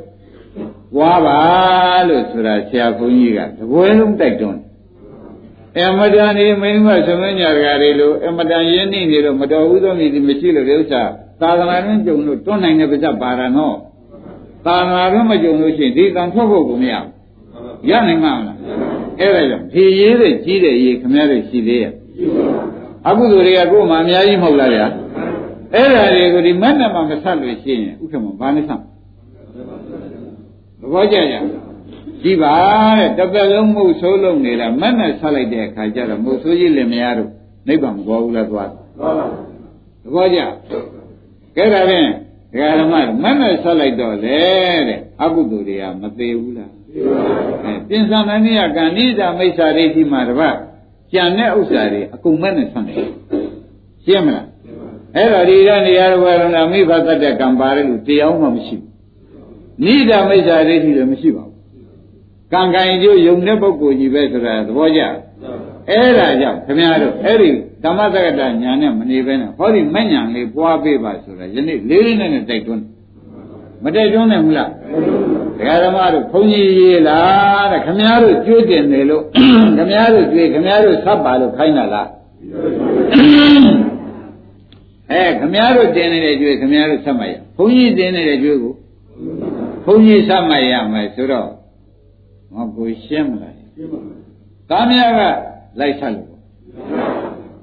[0.95, 1.39] ပွားပါ
[2.09, 4.61] လို့ဆိုတာဆရာဘုန်းကြီးကတပွဲလုံးတိုက်တွန်း
[5.79, 11.03] အမတန်ဒီမိမသမင်းညာကြတွေလို့အမတန်ရင်းနှီးနေလို့မတော်ဘူးသောမြည်ဒီမရှိလို့ဒီဥစ္စာ
[11.41, 13.77] သာသနာ့တွင်ကြုံလို့တွန်းနိုင်တဲ့ပါဇက်ပါရနော်
[14.67, 18.57] သာသနာ့တွင်မကြုံလို့ရှိရင်ဒီကံထွက်ဖို့ကိုမရဘူးရနိုင်မှာမလား
[19.21, 21.93] အဲ့ဒါကြောင့်ဖြေရေးတဲ့ကြီးတဲ့ရေးခမရတဲ့ရှိသေးရဲ့
[23.09, 24.87] အကုသိုလ်တွေကကိုယ်မှအများကြီးမဟုတ်လားဗျာ
[25.75, 28.81] အဲ့ဒါတွေကိုဒီမက်နဲ့မှမဆက်လို့ရှိရင်ဥက္ကမဘာနဲ့ဆက်
[30.81, 31.35] သဘောကျကြ
[32.23, 32.55] ကြည့်ပါ
[32.99, 37.31] တဲ့တစ်ပတ်လုံးမှုဆိုးလုံးနေတာမက်နဲ့ဆက်လိုက်တဲ့အခါကျတော့မှုဆိုးကြီးလည်းမရတော့
[37.69, 38.73] နိဗ္ဗာန်မပေါ်ဘူးလားသွားသ
[40.15, 40.41] ဘောကျ
[41.57, 42.09] ကဲဒါဖြင့်
[42.53, 44.41] ဒကာဓမ္မမက်နဲ့ဆက်လိုက်တော့လေ
[44.89, 46.73] တဲ့အကုသိုလ်တွေကမသေးဘူးလား
[47.65, 50.57] အဲပြင်စံမနိယကံနိဒာမိစ္ဆာရိတိမှာတပတ်
[51.13, 53.09] ကြံတဲ့ဥစ္စာတွေအကုန်မဲ့နဲ့ဆက်တယ်
[54.05, 54.47] ရှင်းမလား
[55.17, 58.91] အဲ့တော့ဒီကနေရာဘဝလုံးကမိဘသတ်တဲ့ကံပါတယ်လို့တရားမှမရှိဘူး
[59.85, 61.57] နိဒာမိစ္ဆာရိတိလည်းမရှိပါဘူး
[62.53, 65.01] ကံကံကျိုးယုံတဲ့ပုဂ္ဂိုလ်ကြီးပဲဆိုတာသဘောကျ
[65.89, 67.51] အဲ့ဒါကြောင့်ခင်ဗျားတို့အဲ့ဒီ
[67.85, 72.85] ဓမ္မသက္ကတညာနဲ့မနေဘဲနဲ့ဟောဒီမဲ့ညာလေးပွားပေးပါဆိုတာယနေ့လေးလေးနဲ့တိုက်တွန်း
[73.85, 74.71] မတိုက်တွန်းနိုင်ဘူးလား
[75.59, 79.23] ဒကာဓမ္မတို့ဘုန်းကြီးရေးလားတဲ့ခင်ဗျားတို့ကြွေးတင်တယ်လို့
[79.77, 82.09] ခင်ဗျားတို့ကြွေးခင်ဗျားတို့ဆပ်ပါလို့ခိုင်းတာလား
[85.11, 88.75] အဲခင်ဗျားတို့တင်နေတဲ့ကြွေးခင်ဗျားတို့ဆပ်မရဘုန်းကြီးတင်နေတဲ့ကြွေးကို
[89.85, 91.49] ဘုန်းကြီးဆပ်မရမယ်ဆိုတော့
[92.55, 94.19] မကိုရှင်းမလားရှင်းပါဘူး
[94.71, 95.21] ကာမရက
[95.81, 96.29] လိုက်ဆက်လို့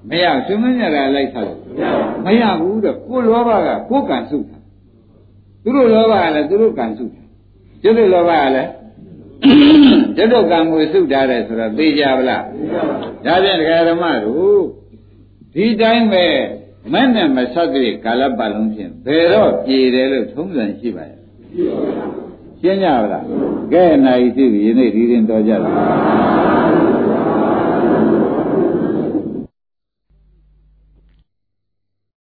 [0.09, 1.59] မရရှင်မင်းရကလိုက်ဆက်လို့
[2.25, 4.57] မရဘူးတော့ကိုလောဘကကိုကံစုတာ
[5.63, 7.24] သူတို့လောဘကလည်းသူတို့ကံစုတာ
[7.85, 8.69] ကျွတ်လောဘကလည်း
[10.17, 12.43] ကျွတ်ကံကိုစုထားတယ်ဆိုတော့သိကြပါလား
[13.25, 14.63] ဒါဖြင့်ဒကာဓမ္မတို့
[15.53, 16.25] ဒီတိုင်းပဲ
[16.93, 21.19] မနဲ့မဆက်တဲ့ကာလပတ်လုံးဖြင့်ဘယ်တော့ပြေတယ်လို့ထုံးစံရှိပါရဲ့
[22.59, 23.25] ရှင်းကြပါလား
[23.73, 25.73] ကဲနိုင်ရှိပြီယနေ့ဒီရင်တော်ကြတယ်